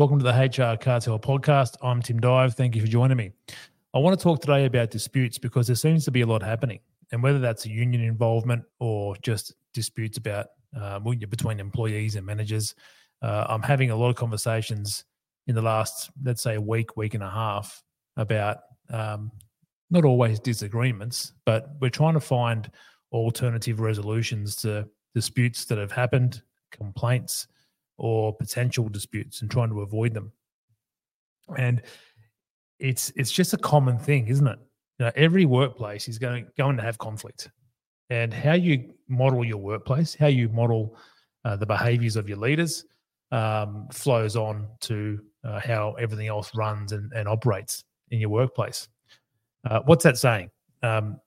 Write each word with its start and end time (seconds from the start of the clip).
Welcome 0.00 0.18
to 0.18 0.24
the 0.24 0.32
HR 0.32 0.78
Cartel 0.78 1.18
podcast. 1.18 1.76
I'm 1.82 2.00
Tim 2.00 2.20
Dive. 2.20 2.54
Thank 2.54 2.74
you 2.74 2.80
for 2.80 2.88
joining 2.88 3.18
me. 3.18 3.32
I 3.92 3.98
want 3.98 4.18
to 4.18 4.22
talk 4.22 4.40
today 4.40 4.64
about 4.64 4.90
disputes 4.90 5.36
because 5.36 5.66
there 5.66 5.76
seems 5.76 6.06
to 6.06 6.10
be 6.10 6.22
a 6.22 6.26
lot 6.26 6.42
happening, 6.42 6.80
and 7.12 7.22
whether 7.22 7.38
that's 7.38 7.66
a 7.66 7.68
union 7.68 8.02
involvement 8.02 8.64
or 8.78 9.14
just 9.16 9.52
disputes 9.74 10.16
about 10.16 10.46
uh, 10.74 11.00
between 11.00 11.60
employees 11.60 12.16
and 12.16 12.24
managers, 12.24 12.74
uh, 13.20 13.44
I'm 13.46 13.60
having 13.60 13.90
a 13.90 13.94
lot 13.94 14.08
of 14.08 14.16
conversations 14.16 15.04
in 15.48 15.54
the 15.54 15.60
last, 15.60 16.10
let's 16.24 16.40
say, 16.40 16.56
week, 16.56 16.96
week 16.96 17.12
and 17.12 17.22
a 17.22 17.28
half 17.28 17.82
about 18.16 18.60
um, 18.88 19.30
not 19.90 20.06
always 20.06 20.40
disagreements, 20.40 21.34
but 21.44 21.72
we're 21.78 21.90
trying 21.90 22.14
to 22.14 22.20
find 22.20 22.70
alternative 23.12 23.80
resolutions 23.80 24.56
to 24.62 24.88
disputes 25.14 25.66
that 25.66 25.76
have 25.76 25.92
happened, 25.92 26.40
complaints, 26.70 27.48
or 28.00 28.34
potential 28.34 28.88
disputes, 28.88 29.42
and 29.42 29.50
trying 29.50 29.68
to 29.68 29.82
avoid 29.82 30.14
them. 30.14 30.32
And 31.58 31.82
it's 32.78 33.12
it's 33.14 33.30
just 33.30 33.52
a 33.52 33.58
common 33.58 33.98
thing, 33.98 34.28
isn't 34.28 34.46
it? 34.46 34.58
You 34.98 35.06
know, 35.06 35.12
every 35.14 35.44
workplace 35.44 36.08
is 36.08 36.18
going 36.18 36.46
going 36.56 36.76
to 36.76 36.82
have 36.82 36.96
conflict, 36.96 37.50
and 38.08 38.32
how 38.32 38.54
you 38.54 38.94
model 39.08 39.44
your 39.44 39.58
workplace, 39.58 40.14
how 40.14 40.28
you 40.28 40.48
model 40.48 40.96
uh, 41.44 41.56
the 41.56 41.66
behaviors 41.66 42.16
of 42.16 42.28
your 42.28 42.38
leaders, 42.38 42.84
um, 43.32 43.86
flows 43.92 44.34
on 44.34 44.66
to 44.80 45.20
uh, 45.44 45.60
how 45.60 45.92
everything 45.98 46.28
else 46.28 46.54
runs 46.54 46.92
and, 46.92 47.12
and 47.12 47.28
operates 47.28 47.84
in 48.10 48.20
your 48.20 48.30
workplace. 48.30 48.88
Uh, 49.68 49.80
what's 49.84 50.04
that 50.04 50.16
saying? 50.16 50.50
Um, 50.82 51.20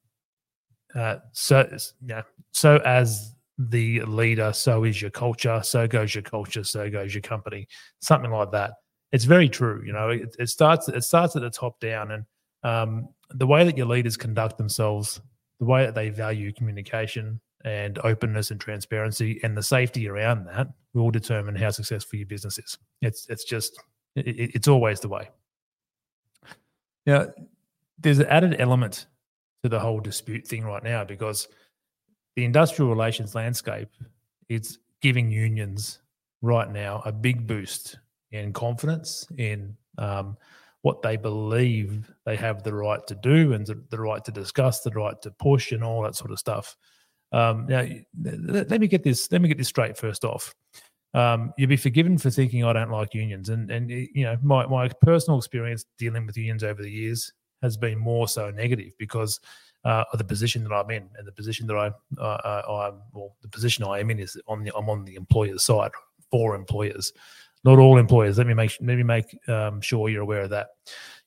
uh, 0.95 1.17
so, 1.31 1.67
yeah, 2.05 2.21
so 2.51 2.77
as 2.77 3.35
the 3.57 4.01
leader, 4.01 4.51
so 4.53 4.83
is 4.83 5.01
your 5.01 5.11
culture. 5.11 5.61
So 5.63 5.87
goes 5.87 6.15
your 6.15 6.23
culture. 6.23 6.63
So 6.63 6.89
goes 6.89 7.13
your 7.13 7.21
company. 7.21 7.67
Something 7.99 8.31
like 8.31 8.51
that. 8.51 8.73
It's 9.11 9.25
very 9.25 9.47
true. 9.47 9.83
You 9.85 9.93
know, 9.93 10.09
it, 10.09 10.35
it 10.39 10.49
starts. 10.49 10.87
It 10.89 11.03
starts 11.03 11.35
at 11.35 11.43
the 11.43 11.49
top 11.49 11.79
down, 11.79 12.11
and 12.11 12.25
um, 12.63 13.09
the 13.29 13.45
way 13.45 13.63
that 13.63 13.77
your 13.77 13.85
leaders 13.85 14.17
conduct 14.17 14.57
themselves, 14.57 15.21
the 15.59 15.65
way 15.65 15.85
that 15.85 15.95
they 15.95 16.09
value 16.09 16.51
communication 16.51 17.39
and 17.63 17.99
openness 18.03 18.51
and 18.51 18.59
transparency, 18.59 19.39
and 19.43 19.55
the 19.55 19.63
safety 19.63 20.09
around 20.09 20.45
that 20.47 20.67
will 20.93 21.11
determine 21.11 21.55
how 21.55 21.69
successful 21.69 22.17
your 22.17 22.27
business 22.27 22.57
is. 22.57 22.77
It's 23.01 23.27
it's 23.29 23.43
just 23.43 23.79
it, 24.15 24.51
it's 24.55 24.67
always 24.67 24.99
the 24.99 25.09
way. 25.09 25.29
Now, 27.05 27.27
there's 27.99 28.19
an 28.19 28.27
added 28.27 28.59
element 28.59 29.05
to 29.63 29.69
the 29.69 29.79
whole 29.79 29.99
dispute 29.99 30.47
thing 30.47 30.63
right 30.63 30.83
now 30.83 31.03
because 31.03 31.47
the 32.35 32.45
industrial 32.45 32.89
relations 32.89 33.35
landscape 33.35 33.89
is 34.49 34.79
giving 35.01 35.31
unions 35.31 35.99
right 36.41 36.71
now 36.71 37.01
a 37.05 37.11
big 37.11 37.47
boost 37.47 37.97
in 38.31 38.53
confidence 38.53 39.27
in 39.37 39.75
um, 39.97 40.37
what 40.81 41.01
they 41.01 41.15
believe 41.15 42.11
they 42.25 42.35
have 42.35 42.63
the 42.63 42.73
right 42.73 43.05
to 43.07 43.15
do 43.15 43.53
and 43.53 43.67
the 43.89 43.99
right 43.99 44.23
to 44.25 44.31
discuss, 44.31 44.81
the 44.81 44.91
right 44.91 45.19
to 45.21 45.31
push, 45.31 45.71
and 45.71 45.83
all 45.83 46.01
that 46.03 46.15
sort 46.15 46.31
of 46.31 46.39
stuff. 46.39 46.75
Um, 47.31 47.65
now, 47.67 47.87
let 48.21 48.79
me 48.79 48.87
get 48.87 49.03
this. 49.03 49.31
Let 49.31 49.41
me 49.41 49.47
get 49.47 49.57
this 49.57 49.69
straight 49.69 49.97
first 49.97 50.25
off. 50.25 50.53
Um, 51.13 51.53
you'll 51.57 51.69
be 51.69 51.77
forgiven 51.77 52.17
for 52.17 52.29
thinking 52.29 52.63
I 52.63 52.73
don't 52.73 52.91
like 52.91 53.13
unions, 53.13 53.49
and 53.49 53.71
and 53.71 53.89
you 53.89 54.23
know 54.23 54.37
my 54.43 54.65
my 54.65 54.89
personal 55.01 55.37
experience 55.37 55.85
dealing 55.97 56.25
with 56.25 56.37
unions 56.37 56.63
over 56.63 56.81
the 56.81 56.91
years 56.91 57.31
has 57.61 57.77
been 57.77 57.97
more 57.97 58.27
so 58.27 58.51
negative 58.51 58.91
because 58.99 59.39
uh, 59.85 60.05
of 60.11 60.17
the 60.17 60.23
position 60.23 60.63
that 60.63 60.73
I'm 60.73 60.89
in, 60.91 61.09
and 61.17 61.27
the 61.27 61.31
position 61.31 61.67
that 61.67 61.75
I, 61.75 61.91
uh, 62.21 62.61
I 62.67 62.91
well, 63.13 63.35
the 63.41 63.49
position 63.49 63.83
I 63.83 63.99
am 63.99 64.09
in 64.09 64.19
is 64.19 64.39
on 64.47 64.63
the 64.63 64.71
I'm 64.75 64.89
on 64.89 65.05
the 65.05 65.15
employer's 65.15 65.63
side 65.63 65.91
for 66.31 66.55
employers, 66.55 67.13
not 67.63 67.79
all 67.79 67.97
employers. 67.97 68.37
Let 68.37 68.47
me 68.47 68.53
make 68.53 68.77
let 68.81 68.97
me 68.97 69.03
make 69.03 69.37
um, 69.47 69.81
sure 69.81 70.09
you're 70.09 70.21
aware 70.21 70.41
of 70.41 70.51
that. 70.51 70.67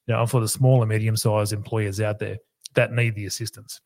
You 0.07 0.15
know, 0.15 0.27
for 0.27 0.41
the 0.41 0.49
small 0.49 0.83
and 0.83 0.89
medium 0.89 1.17
sized 1.17 1.53
employers 1.53 2.01
out 2.01 2.19
there 2.19 2.39
that 2.75 2.93
need 2.93 3.15
the 3.15 3.27
assistance. 3.27 3.81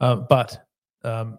Uh, 0.00 0.16
but 0.16 0.66
um, 1.04 1.38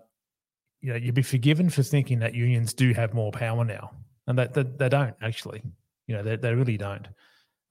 you 0.82 0.92
know, 0.92 0.96
you'd 0.96 1.16
be 1.16 1.22
forgiven 1.22 1.70
for 1.70 1.84
thinking 1.84 2.20
that 2.20 2.34
unions 2.34 2.74
do 2.74 2.94
have 2.94 3.14
more 3.14 3.32
power 3.32 3.66
now, 3.66 3.92
and 4.28 4.38
that, 4.38 4.54
that 4.54 4.78
they 4.78 4.90
don't 4.90 5.16
actually. 5.22 5.62
You 6.08 6.16
know, 6.16 6.24
they, 6.24 6.38
they 6.38 6.54
really 6.54 6.78
don't. 6.78 7.08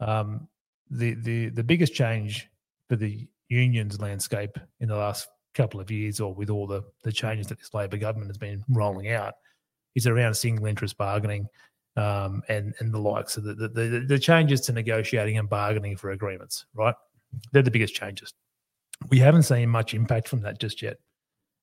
Um, 0.00 0.48
the 0.90 1.14
the 1.14 1.48
the 1.48 1.64
biggest 1.64 1.94
change 1.94 2.48
for 2.88 2.96
the 2.96 3.26
unions 3.48 4.00
landscape 4.00 4.58
in 4.80 4.88
the 4.88 4.96
last 4.96 5.28
couple 5.54 5.80
of 5.80 5.90
years, 5.90 6.20
or 6.20 6.34
with 6.34 6.50
all 6.50 6.66
the 6.66 6.82
the 7.02 7.12
changes 7.12 7.46
that 7.48 7.58
this 7.58 7.74
Labor 7.74 7.96
government 7.96 8.30
has 8.30 8.38
been 8.38 8.64
rolling 8.68 9.10
out, 9.10 9.34
is 9.94 10.06
around 10.06 10.34
single 10.34 10.66
interest 10.66 10.96
bargaining 10.96 11.48
um, 11.96 12.42
and 12.48 12.74
and 12.78 12.92
the 12.92 12.98
likes 13.00 13.36
of 13.36 13.44
the, 13.44 13.54
the 13.54 13.68
the, 13.68 14.04
the 14.06 14.18
changes 14.18 14.60
to 14.62 14.72
negotiating 14.72 15.38
and 15.38 15.48
bargaining 15.48 15.96
for 15.96 16.10
agreements. 16.10 16.66
Right, 16.74 16.94
they're 17.52 17.62
the 17.62 17.70
biggest 17.70 17.94
changes. 17.94 18.32
We 19.10 19.18
haven't 19.18 19.42
seen 19.42 19.68
much 19.68 19.94
impact 19.94 20.28
from 20.28 20.40
that 20.42 20.58
just 20.58 20.82
yet. 20.82 20.96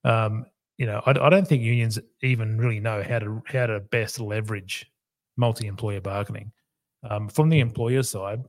Um, 0.04 0.46
you 0.78 0.86
know, 0.86 1.02
I, 1.06 1.12
I 1.12 1.30
don't 1.30 1.48
think 1.48 1.62
unions 1.64 2.00
even 2.22 2.58
really 2.58 2.80
know 2.80 3.04
how 3.04 3.20
to 3.20 3.42
how 3.46 3.68
to 3.68 3.80
best 3.80 4.20
leverage 4.20 4.90
multi-employer 5.38 6.02
bargaining. 6.02 6.52
Um, 7.10 7.28
from 7.28 7.50
the 7.50 7.60
employer 7.60 8.04
side, 8.04 8.44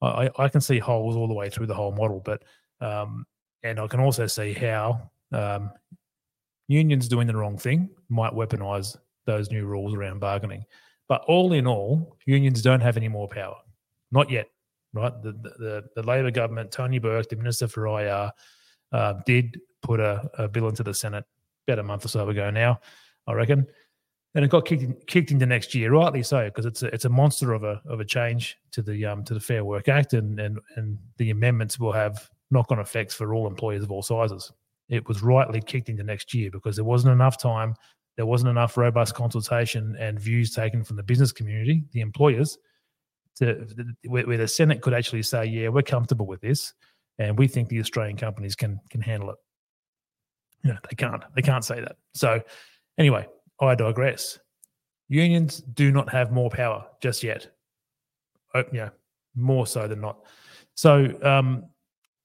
I, 0.00 0.30
I 0.38 0.48
can 0.48 0.60
see 0.60 0.78
holes 0.78 1.16
all 1.16 1.28
the 1.28 1.34
way 1.34 1.50
through 1.50 1.66
the 1.66 1.74
whole 1.74 1.92
model, 1.92 2.20
but 2.24 2.42
um, 2.80 3.26
and 3.62 3.80
I 3.80 3.86
can 3.86 4.00
also 4.00 4.26
see 4.26 4.52
how 4.52 5.10
um, 5.32 5.70
unions 6.68 7.08
doing 7.08 7.26
the 7.26 7.36
wrong 7.36 7.58
thing 7.58 7.90
might 8.08 8.32
weaponize 8.32 8.96
those 9.26 9.50
new 9.50 9.66
rules 9.66 9.94
around 9.94 10.20
bargaining. 10.20 10.64
But 11.08 11.24
all 11.26 11.52
in 11.52 11.66
all, 11.66 12.16
unions 12.26 12.62
don't 12.62 12.80
have 12.80 12.96
any 12.96 13.08
more 13.08 13.28
power, 13.28 13.56
not 14.10 14.30
yet. 14.30 14.48
Right, 14.94 15.12
the 15.22 15.32
the, 15.32 15.84
the 15.94 16.02
Labor 16.02 16.30
government, 16.30 16.72
Tony 16.72 16.98
Burke, 16.98 17.28
the 17.28 17.36
Minister 17.36 17.68
for 17.68 17.86
IR, 17.86 18.32
uh, 18.92 19.14
did 19.26 19.60
put 19.82 20.00
a, 20.00 20.30
a 20.38 20.48
bill 20.48 20.68
into 20.68 20.82
the 20.82 20.94
Senate 20.94 21.24
about 21.66 21.78
a 21.78 21.82
month 21.82 22.06
or 22.06 22.08
so 22.08 22.26
ago 22.28 22.50
now, 22.50 22.80
I 23.26 23.34
reckon, 23.34 23.66
and 24.34 24.44
it 24.44 24.48
got 24.48 24.64
kicked 24.64 25.06
kicked 25.06 25.30
into 25.30 25.44
next 25.44 25.74
year, 25.74 25.92
rightly 25.92 26.22
so, 26.22 26.46
because 26.46 26.64
it's 26.64 26.82
a 26.82 26.86
it's 26.86 27.04
a 27.04 27.10
monster 27.10 27.52
of 27.52 27.64
a 27.64 27.82
of 27.86 28.00
a 28.00 28.04
change 28.04 28.56
to 28.72 28.82
the 28.82 29.04
um 29.04 29.24
to 29.24 29.34
the 29.34 29.40
Fair 29.40 29.64
Work 29.64 29.88
Act, 29.88 30.14
and 30.14 30.40
and 30.40 30.58
and 30.76 30.98
the 31.18 31.30
amendments 31.30 31.78
will 31.78 31.92
have 31.92 32.30
knock 32.50 32.70
on 32.70 32.78
effects 32.78 33.14
for 33.14 33.34
all 33.34 33.46
employers 33.46 33.84
of 33.84 33.90
all 33.90 34.02
sizes. 34.02 34.52
It 34.88 35.06
was 35.06 35.22
rightly 35.22 35.60
kicked 35.60 35.88
into 35.88 36.02
next 36.02 36.32
year 36.32 36.50
because 36.50 36.76
there 36.76 36.84
wasn't 36.84 37.12
enough 37.12 37.40
time, 37.40 37.74
there 38.16 38.26
wasn't 38.26 38.50
enough 38.50 38.76
robust 38.76 39.14
consultation 39.14 39.96
and 39.98 40.18
views 40.18 40.54
taken 40.54 40.82
from 40.82 40.96
the 40.96 41.02
business 41.02 41.30
community, 41.30 41.84
the 41.92 42.00
employers, 42.00 42.58
to 43.36 43.66
where, 44.06 44.26
where 44.26 44.38
the 44.38 44.48
Senate 44.48 44.80
could 44.82 44.94
actually 44.94 45.22
say, 45.22 45.44
yeah, 45.44 45.68
we're 45.68 45.82
comfortable 45.82 46.26
with 46.26 46.40
this, 46.40 46.72
and 47.18 47.38
we 47.38 47.46
think 47.46 47.68
the 47.68 47.80
Australian 47.80 48.16
companies 48.16 48.56
can 48.56 48.80
can 48.90 49.00
handle 49.00 49.30
it. 49.30 49.36
You 50.64 50.72
know, 50.72 50.78
they 50.88 50.96
can't. 50.96 51.22
They 51.36 51.42
can't 51.42 51.64
say 51.64 51.80
that. 51.80 51.96
So, 52.14 52.42
anyway, 52.98 53.28
I 53.60 53.74
digress. 53.74 54.38
Unions 55.08 55.58
do 55.58 55.92
not 55.92 56.10
have 56.10 56.32
more 56.32 56.50
power 56.50 56.84
just 57.00 57.22
yet. 57.22 57.48
Oh, 58.54 58.64
yeah, 58.72 58.90
more 59.34 59.66
so 59.66 59.86
than 59.86 60.00
not. 60.00 60.18
So, 60.74 61.16
um, 61.22 61.66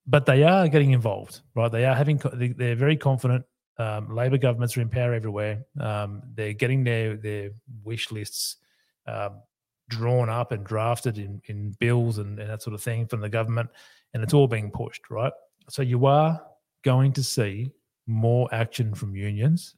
but 0.06 0.26
they 0.26 0.44
are 0.44 0.68
getting 0.68 0.92
involved, 0.92 1.42
right? 1.56 1.72
They 1.72 1.86
are 1.86 1.96
having, 1.96 2.22
they're 2.58 2.76
very 2.76 2.98
confident. 2.98 3.46
Um, 3.78 4.14
Labor 4.14 4.38
governments 4.38 4.78
are 4.78 4.82
in 4.82 4.90
power 4.90 5.14
everywhere. 5.14 5.66
Um, 5.80 6.22
they're 6.36 6.54
getting 6.54 6.84
their 6.84 7.18
their 7.18 7.50
wish 7.84 8.12
lists 8.12 8.58
um, 9.08 9.42
drawn 9.90 10.30
up 10.30 10.52
and 10.52 10.64
drafted 10.64 11.18
in, 11.18 11.42
in 11.46 11.76
bills 11.80 12.20
and, 12.20 12.40
and 12.40 12.50
that 12.50 12.62
sort 12.62 12.76
of 12.76 12.82
thing 12.82 13.08
from 13.08 13.22
the 13.22 13.30
government, 13.30 13.70
and 14.14 14.22
it's 14.22 14.34
all 14.34 14.48
being 14.48 14.70
pushed, 14.70 15.10
right? 15.10 15.34
So 15.70 15.82
you 15.82 16.06
are 16.06 16.40
going 16.84 17.14
to 17.14 17.24
see 17.24 17.72
more 18.06 18.48
action 18.54 18.94
from 18.94 19.16
unions 19.16 19.76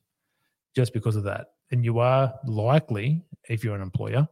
just 0.76 0.92
because 0.92 1.16
of 1.16 1.24
that, 1.24 1.48
and 1.72 1.86
you 1.86 2.00
are 2.00 2.34
likely, 2.46 3.24
if 3.48 3.64
you're 3.64 3.76
an 3.76 3.82
employer, 3.82 4.28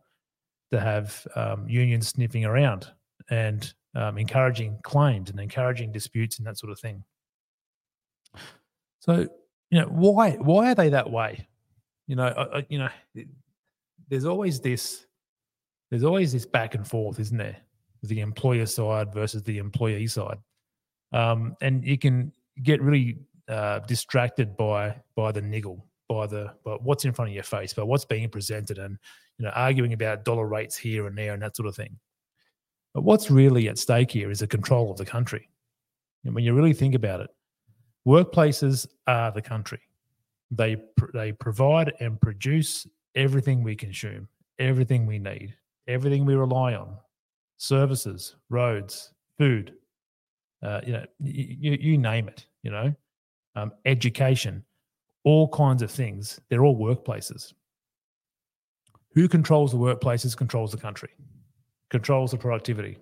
to 0.71 0.79
have 0.79 1.25
um, 1.35 1.69
unions 1.69 2.09
sniffing 2.09 2.43
around 2.43 2.87
and 3.29 3.73
um, 3.95 4.17
encouraging 4.17 4.79
claims 4.83 5.29
and 5.29 5.39
encouraging 5.39 5.91
disputes 5.91 6.37
and 6.37 6.47
that 6.47 6.57
sort 6.57 6.71
of 6.71 6.79
thing. 6.79 7.03
So, 8.99 9.27
you 9.69 9.81
know, 9.81 9.87
why 9.87 10.31
why 10.31 10.71
are 10.71 10.75
they 10.75 10.89
that 10.89 11.09
way? 11.09 11.47
You 12.07 12.15
know, 12.15 12.27
uh, 12.27 12.61
you 12.69 12.79
know, 12.79 12.89
there's 14.09 14.25
always 14.25 14.59
this 14.59 15.05
there's 15.89 16.03
always 16.03 16.31
this 16.31 16.45
back 16.45 16.75
and 16.75 16.87
forth, 16.87 17.19
isn't 17.19 17.37
there? 17.37 17.57
The 18.03 18.21
employer 18.21 18.65
side 18.65 19.13
versus 19.13 19.43
the 19.43 19.59
employee 19.59 20.07
side, 20.07 20.37
um, 21.11 21.55
and 21.61 21.85
you 21.85 21.97
can 21.97 22.33
get 22.61 22.81
really 22.81 23.19
uh, 23.47 23.79
distracted 23.79 24.57
by 24.57 24.95
by 25.15 25.31
the 25.31 25.41
niggle, 25.41 25.85
by 26.09 26.27
the 26.27 26.53
by 26.65 26.71
what's 26.81 27.05
in 27.05 27.13
front 27.13 27.29
of 27.29 27.35
your 27.35 27.43
face, 27.43 27.73
by 27.73 27.83
what's 27.83 28.05
being 28.05 28.29
presented, 28.29 28.77
and 28.77 28.97
you 29.37 29.45
know, 29.45 29.51
arguing 29.51 29.93
about 29.93 30.25
dollar 30.25 30.47
rates 30.47 30.75
here 30.75 31.07
and 31.07 31.17
there 31.17 31.33
and 31.33 31.41
that 31.41 31.55
sort 31.55 31.67
of 31.67 31.75
thing. 31.75 31.97
But 32.93 33.03
what's 33.03 33.31
really 33.31 33.67
at 33.69 33.77
stake 33.77 34.11
here 34.11 34.29
is 34.31 34.39
the 34.39 34.47
control 34.47 34.91
of 34.91 34.97
the 34.97 35.05
country. 35.05 35.49
And 36.25 36.35
when 36.35 36.43
you 36.43 36.53
really 36.53 36.73
think 36.73 36.95
about 36.95 37.21
it, 37.21 37.29
workplaces 38.07 38.87
are 39.07 39.31
the 39.31 39.41
country. 39.41 39.81
They 40.51 40.77
they 41.13 41.31
provide 41.31 41.93
and 41.99 42.21
produce 42.21 42.87
everything 43.15 43.63
we 43.63 43.75
consume, 43.75 44.27
everything 44.59 45.07
we 45.07 45.19
need. 45.19 45.55
everything 45.87 46.25
we 46.25 46.35
rely 46.35 46.75
on, 46.75 46.95
services, 47.57 48.35
roads, 48.49 49.13
food, 49.37 49.73
uh, 50.61 50.81
you 50.85 50.93
know, 50.93 51.05
you, 51.19 51.77
you 51.79 51.97
name 51.97 52.27
it, 52.27 52.45
you 52.63 52.71
know, 52.71 52.93
um, 53.55 53.71
education, 53.85 54.63
all 55.23 55.47
kinds 55.49 55.81
of 55.81 55.91
things. 55.91 56.39
They're 56.49 56.63
all 56.63 56.77
workplaces. 56.77 57.53
Who 59.13 59.27
controls 59.27 59.71
the 59.71 59.77
workplaces 59.77 60.35
controls 60.35 60.71
the 60.71 60.77
country, 60.77 61.09
controls 61.93 62.31
the 62.31 62.37
productivity, 62.37 62.97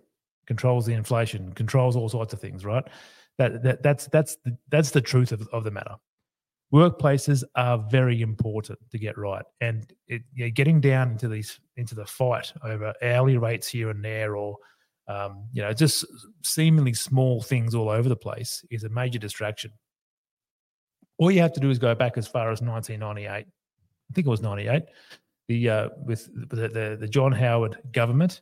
controls 0.46 0.86
the 0.86 0.94
inflation, 0.94 1.54
controls 1.54 1.96
all 1.96 2.10
sorts 2.10 2.34
of 2.34 2.42
things, 2.42 2.66
right? 2.66 2.84
That, 3.38 3.64
that 3.64 3.82
that's 3.82 4.08
that's 4.08 4.36
the, 4.44 4.58
that's 4.70 4.92
the 4.92 5.00
truth 5.00 5.32
of, 5.32 5.48
of 5.54 5.64
the 5.64 5.72
matter. 5.72 5.96
Workplaces 6.74 7.46
are 7.56 7.78
very 7.90 8.22
important 8.22 8.80
to 8.92 9.00
get 9.00 9.18
right, 9.18 9.46
and 9.62 9.92
it, 10.10 10.24
you 10.34 10.46
know, 10.46 10.52
getting 10.52 10.82
down 10.82 11.12
into 11.12 11.30
these 11.30 11.58
into 11.78 11.96
the 11.96 12.06
fight 12.06 12.52
over 12.66 12.94
hourly 13.02 13.38
rates 13.38 13.70
here 13.70 13.90
and 13.92 14.04
there, 14.04 14.36
or 14.36 14.58
um, 15.08 15.46
you 15.54 15.62
know, 15.62 15.72
just 15.72 16.06
seemingly 16.44 16.94
small 16.94 17.42
things 17.42 17.74
all 17.74 17.88
over 17.88 18.10
the 18.10 18.16
place, 18.16 18.66
is 18.70 18.84
a 18.84 18.90
major 18.90 19.20
distraction. 19.20 19.72
All 21.18 21.32
you 21.32 21.40
have 21.40 21.54
to 21.54 21.62
do 21.62 21.70
is 21.70 21.80
go 21.80 21.96
back 21.96 22.18
as 22.18 22.28
far 22.28 22.52
as 22.52 22.62
1998. 22.62 23.30
I 23.30 23.46
think 24.14 24.28
it 24.28 24.30
was 24.30 24.42
98. 24.42 24.84
The 25.48 25.70
uh, 25.70 25.90
with 26.06 26.30
the, 26.50 26.68
the 26.68 26.98
the 27.00 27.08
John 27.08 27.32
Howard 27.32 27.78
government 27.94 28.42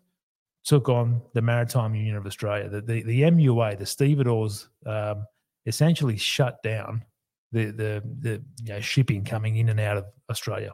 took 0.65 0.89
on 0.89 1.21
the 1.33 1.41
Maritime 1.41 1.95
Union 1.95 2.15
of 2.15 2.25
Australia. 2.25 2.69
The, 2.69 2.81
the, 2.81 3.03
the 3.03 3.21
MUA, 3.21 3.77
the 3.77 3.85
stevedores, 3.85 4.69
um, 4.85 5.25
essentially 5.65 6.17
shut 6.17 6.61
down 6.63 7.03
the, 7.51 7.65
the, 7.65 8.03
the 8.19 8.41
you 8.63 8.73
know, 8.73 8.79
shipping 8.81 9.23
coming 9.23 9.57
in 9.57 9.69
and 9.69 9.79
out 9.79 9.97
of 9.97 10.05
Australia. 10.29 10.71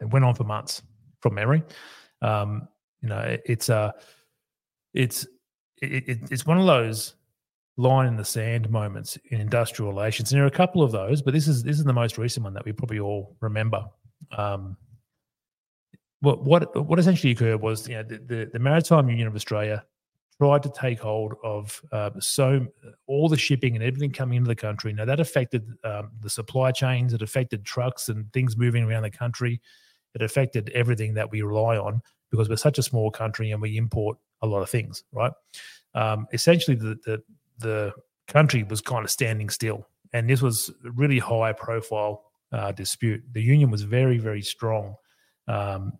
It 0.00 0.10
went 0.10 0.24
on 0.24 0.34
for 0.34 0.44
months 0.44 0.82
from 1.20 1.34
memory. 1.34 1.62
Um, 2.22 2.68
you 3.00 3.08
know, 3.08 3.20
it, 3.20 3.42
it's 3.46 3.68
a, 3.68 3.76
uh, 3.76 3.92
it's, 4.94 5.26
it, 5.80 6.18
it's 6.30 6.46
one 6.46 6.58
of 6.58 6.66
those 6.66 7.14
line 7.78 8.08
in 8.08 8.16
the 8.16 8.24
sand 8.24 8.68
moments 8.70 9.16
in 9.30 9.40
industrial 9.40 9.90
relations. 9.90 10.32
And 10.32 10.38
there 10.38 10.44
are 10.44 10.48
a 10.48 10.50
couple 10.50 10.82
of 10.82 10.92
those, 10.92 11.22
but 11.22 11.32
this 11.32 11.48
is 11.48 11.62
this 11.62 11.78
is 11.78 11.84
the 11.84 11.92
most 11.92 12.18
recent 12.18 12.44
one 12.44 12.52
that 12.54 12.64
we 12.64 12.72
probably 12.72 12.98
all 12.98 13.36
remember. 13.40 13.84
Um, 14.36 14.76
what 16.20 16.44
what 16.44 16.86
what 16.86 16.98
essentially 16.98 17.32
occurred 17.32 17.60
was 17.60 17.88
you 17.88 17.94
know 17.94 18.02
the, 18.02 18.18
the, 18.18 18.50
the 18.52 18.58
Maritime 18.58 19.08
Union 19.08 19.28
of 19.28 19.34
Australia 19.34 19.84
tried 20.40 20.62
to 20.62 20.70
take 20.70 21.00
hold 21.00 21.34
of 21.42 21.82
uh, 21.90 22.10
so 22.20 22.66
all 23.06 23.28
the 23.28 23.36
shipping 23.36 23.74
and 23.74 23.84
everything 23.84 24.12
coming 24.12 24.36
into 24.36 24.48
the 24.48 24.54
country. 24.54 24.92
Now 24.92 25.04
that 25.04 25.20
affected 25.20 25.72
um, 25.84 26.10
the 26.20 26.30
supply 26.30 26.70
chains. 26.70 27.12
It 27.12 27.22
affected 27.22 27.64
trucks 27.64 28.08
and 28.08 28.32
things 28.32 28.56
moving 28.56 28.84
around 28.84 29.02
the 29.02 29.10
country. 29.10 29.60
It 30.14 30.22
affected 30.22 30.70
everything 30.74 31.14
that 31.14 31.30
we 31.30 31.42
rely 31.42 31.76
on 31.76 32.02
because 32.30 32.48
we're 32.48 32.56
such 32.56 32.78
a 32.78 32.82
small 32.82 33.10
country 33.10 33.50
and 33.50 33.60
we 33.60 33.76
import 33.76 34.18
a 34.42 34.46
lot 34.46 34.62
of 34.62 34.70
things. 34.70 35.04
Right. 35.12 35.32
Um, 35.94 36.26
essentially, 36.32 36.76
the, 36.76 36.98
the 37.04 37.22
the 37.58 37.92
country 38.28 38.62
was 38.62 38.80
kind 38.80 39.04
of 39.04 39.10
standing 39.10 39.50
still, 39.50 39.86
and 40.12 40.28
this 40.28 40.42
was 40.42 40.70
a 40.84 40.90
really 40.92 41.18
high 41.18 41.52
profile 41.52 42.24
uh, 42.52 42.72
dispute. 42.72 43.22
The 43.32 43.42
union 43.42 43.70
was 43.70 43.82
very 43.82 44.18
very 44.18 44.42
strong. 44.42 44.94
Um, 45.48 45.94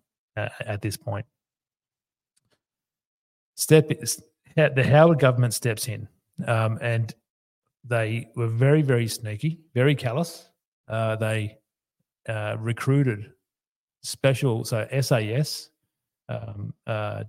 at, 0.65 0.81
this 0.81 0.97
point. 0.97 1.25
Step 3.55 3.89
the 4.55 4.83
Howard 4.83 5.19
government 5.19 5.53
steps 5.53 5.87
in, 5.87 6.07
um, 6.47 6.77
and 6.81 7.13
they 7.83 8.29
were 8.35 8.47
very, 8.47 8.81
very 8.81 9.07
sneaky, 9.07 9.59
very 9.73 9.95
callous. 9.95 10.49
Uh, 10.87 11.15
they 11.15 11.57
uh, 12.27 12.55
recruited 12.59 13.31
special, 14.01 14.63
so 14.63 14.87
SAS 15.01 15.69
um, 16.29 16.73
uh, 16.87 17.23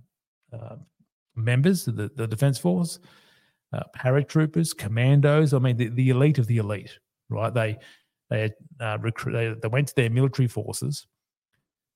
uh, 0.52 0.76
members 1.36 1.86
of 1.86 1.96
the, 1.96 2.10
the 2.16 2.26
Defence 2.26 2.58
Force, 2.58 2.98
uh, 3.72 3.82
paratroopers, 3.96 4.76
commandos. 4.76 5.54
I 5.54 5.58
mean, 5.58 5.76
the, 5.76 5.88
the 5.88 6.10
elite 6.10 6.38
of 6.38 6.46
the 6.46 6.58
elite, 6.58 6.98
right? 7.28 7.52
They 7.52 7.78
they 8.28 8.50
uh, 8.80 8.98
recruit. 9.00 9.32
They, 9.32 9.54
they 9.60 9.68
went 9.68 9.88
to 9.88 9.94
their 9.94 10.10
military 10.10 10.48
forces 10.48 11.06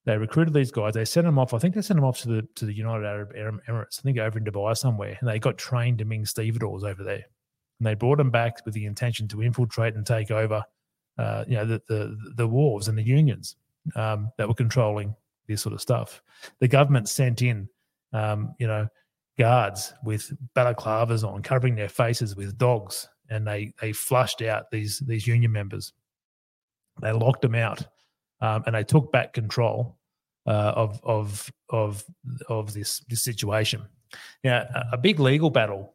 they 0.07 0.19
recruited 0.19 0.53
these 0.53 0.71
guys. 0.71 0.95
They 0.95 1.05
sent 1.05 1.25
them 1.25 1.39
off. 1.39 1.55
I 1.55 1.59
think 1.59 1.75
they 1.75 1.83
sent 1.83 1.97
them 1.97 2.05
off 2.05 2.21
to 2.21 2.29
the 2.29 2.49
to 2.57 2.67
the 2.67 2.75
United 2.75 3.07
Arab 3.07 3.33
Emirates. 3.35 4.01
I 4.01 4.03
think 4.03 4.19
over 4.19 4.39
in 4.39 4.45
Dubai 4.45 4.77
somewhere. 4.77 5.17
And 5.19 5.29
they 5.29 5.39
got 5.39 5.57
trained 5.57 5.99
to 5.99 6.05
Ming 6.05 6.27
stevedores 6.27 6.85
over 6.85 7.03
there. 7.03 7.25
And 7.79 7.87
they 7.87 7.95
brought 7.95 8.19
them 8.19 8.31
back 8.31 8.65
with 8.65 8.75
the 8.75 8.85
intention 8.85 9.29
to 9.29 9.43
infiltrate 9.43 9.95
and 9.95 10.07
take 10.07 10.31
over, 10.31 10.63
uh, 11.19 11.45
you 11.49 11.57
know, 11.57 11.65
the 11.65 11.83
the 11.89 12.17
the 12.37 12.49
wharves 12.49 12.89
and 12.89 12.99
the 12.99 13.03
unions 13.03 13.57
um, 13.97 14.31
that 14.37 14.47
were 14.47 14.55
controlling 14.55 15.15
this 15.49 15.63
sort 15.63 15.73
of 15.73 15.81
stuff. 15.81 16.23
The 16.61 16.69
government 16.69 17.09
sent 17.09 17.41
in, 17.41 17.69
um, 18.13 18.55
you 18.59 18.67
know, 18.67 18.87
guards 19.39 19.95
with 20.05 20.33
balaclavas 20.55 21.25
on, 21.27 21.43
covering 21.43 21.77
their 21.77 21.89
faces 21.89 22.37
with 22.37 22.59
dogs, 22.59 23.09
and 23.31 23.47
they 23.47 23.73
they 23.81 23.93
flushed 23.93 24.43
out 24.43 24.71
these 24.71 24.99
these 24.99 25.27
union 25.27 25.51
members. 25.51 25.95
They 27.01 27.11
locked 27.11 27.43
them 27.43 27.55
out 27.55 27.87
um, 28.41 28.63
and 28.67 28.75
they 28.75 28.85
took 28.85 29.11
back 29.13 29.33
control 29.33 29.97
uh, 30.47 30.73
of 30.77 31.01
of 31.05 31.53
of 31.71 32.05
of 32.49 32.73
this 32.75 33.01
this 33.09 33.23
situation. 33.23 33.83
Now, 34.45 34.67
a, 34.93 34.99
big 34.99 35.19
legal 35.19 35.51
battle 35.51 35.95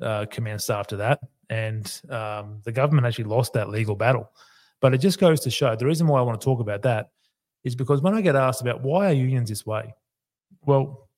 uh, 0.00 0.26
commenced 0.30 0.70
after 0.70 0.96
that, 0.98 1.20
and 1.50 2.00
um, 2.08 2.60
the 2.64 2.72
government 2.72 3.06
actually 3.06 3.24
lost 3.24 3.54
that 3.54 3.68
legal 3.68 3.96
battle. 3.96 4.30
But 4.80 4.94
it 4.94 4.98
just 4.98 5.18
goes 5.18 5.40
to 5.40 5.50
show 5.50 5.74
the 5.74 5.86
reason 5.86 6.06
why 6.06 6.20
I 6.20 6.22
want 6.22 6.40
to 6.40 6.44
talk 6.44 6.60
about 6.60 6.82
that 6.82 7.10
is 7.64 7.74
because 7.74 8.00
when 8.00 8.14
I 8.14 8.20
get 8.20 8.36
asked 8.36 8.60
about 8.60 8.82
why 8.82 9.08
are 9.10 9.12
unions 9.12 9.48
this 9.48 9.66
way, 9.66 9.94
well, 10.64 11.08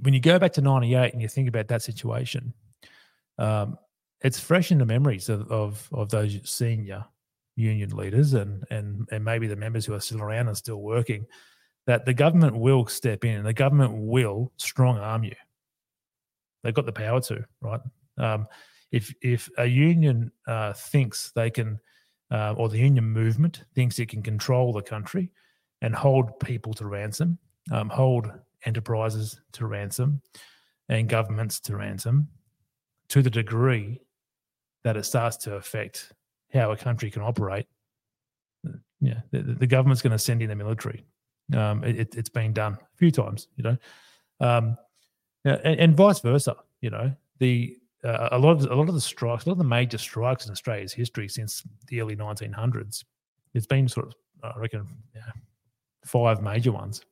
when 0.00 0.14
you 0.14 0.20
go 0.20 0.38
back 0.38 0.52
to 0.54 0.62
'98 0.62 1.12
and 1.12 1.20
you 1.20 1.28
think 1.28 1.48
about 1.48 1.68
that 1.68 1.82
situation, 1.82 2.54
um, 3.38 3.76
it's 4.20 4.40
fresh 4.40 4.72
in 4.72 4.78
the 4.78 4.86
memories 4.86 5.28
of, 5.28 5.50
of, 5.50 5.88
of 5.92 6.08
those 6.08 6.38
senior 6.48 7.04
union 7.56 7.90
leaders 7.90 8.34
and 8.34 8.64
and 8.70 9.08
and 9.12 9.24
maybe 9.24 9.46
the 9.46 9.56
members 9.56 9.86
who 9.86 9.94
are 9.94 10.00
still 10.00 10.22
around 10.22 10.48
and 10.48 10.56
still 10.56 10.82
working 10.82 11.26
that 11.86 12.04
the 12.04 12.14
government 12.14 12.56
will 12.56 12.86
step 12.86 13.24
in 13.24 13.36
and 13.36 13.46
the 13.46 13.52
government 13.52 13.92
will 13.94 14.52
strong 14.56 14.98
arm 14.98 15.22
you. 15.22 15.34
They've 16.62 16.74
got 16.74 16.86
the 16.86 16.92
power 16.92 17.20
to 17.22 17.44
right? 17.60 17.80
Um, 18.18 18.46
if 18.90 19.12
if 19.22 19.48
a 19.58 19.66
union 19.66 20.32
uh, 20.46 20.72
thinks 20.72 21.32
they 21.34 21.50
can 21.50 21.78
uh, 22.30 22.54
or 22.56 22.68
the 22.68 22.78
union 22.78 23.04
movement 23.04 23.64
thinks 23.74 23.98
it 23.98 24.08
can 24.08 24.22
control 24.22 24.72
the 24.72 24.82
country 24.82 25.30
and 25.82 25.94
hold 25.94 26.38
people 26.40 26.72
to 26.74 26.86
ransom 26.86 27.38
um, 27.72 27.88
hold 27.88 28.30
enterprises 28.64 29.40
to 29.52 29.66
ransom 29.66 30.20
and 30.88 31.08
governments 31.08 31.60
to 31.60 31.76
ransom 31.76 32.28
to 33.08 33.22
the 33.22 33.30
degree 33.30 34.00
that 34.84 34.96
it 34.96 35.04
starts 35.04 35.36
to 35.36 35.54
affect 35.54 36.12
how 36.54 36.70
a 36.70 36.76
country 36.76 37.10
can 37.10 37.22
operate, 37.22 37.66
yeah, 39.04 39.20
the, 39.30 39.42
the 39.42 39.66
government's 39.66 40.02
going 40.02 40.12
to 40.12 40.18
send 40.18 40.42
in 40.42 40.48
the 40.48 40.54
military. 40.54 41.04
Um, 41.54 41.84
it, 41.84 42.14
has 42.14 42.30
been 42.30 42.54
done 42.54 42.74
a 42.74 42.96
few 42.96 43.10
times, 43.10 43.48
you 43.56 43.64
know, 43.64 43.76
um, 44.40 44.78
and, 45.44 45.78
and, 45.78 45.96
vice 45.96 46.20
versa. 46.20 46.56
You 46.80 46.88
know, 46.88 47.12
the 47.38 47.76
uh, 48.02 48.30
a 48.32 48.38
lot 48.38 48.52
of 48.52 48.70
a 48.70 48.74
lot 48.74 48.88
of 48.88 48.94
the 48.94 49.00
strikes, 49.00 49.44
a 49.44 49.50
lot 49.50 49.52
of 49.52 49.58
the 49.58 49.64
major 49.64 49.98
strikes 49.98 50.46
in 50.46 50.52
Australia's 50.52 50.94
history 50.94 51.28
since 51.28 51.62
the 51.88 52.00
early 52.00 52.16
1900s, 52.16 53.04
it's 53.52 53.66
been 53.66 53.88
sort 53.88 54.06
of, 54.06 54.14
I 54.42 54.58
reckon, 54.58 54.86
yeah, 55.14 55.32
five 56.06 56.40
major 56.42 56.72
ones. 56.72 57.04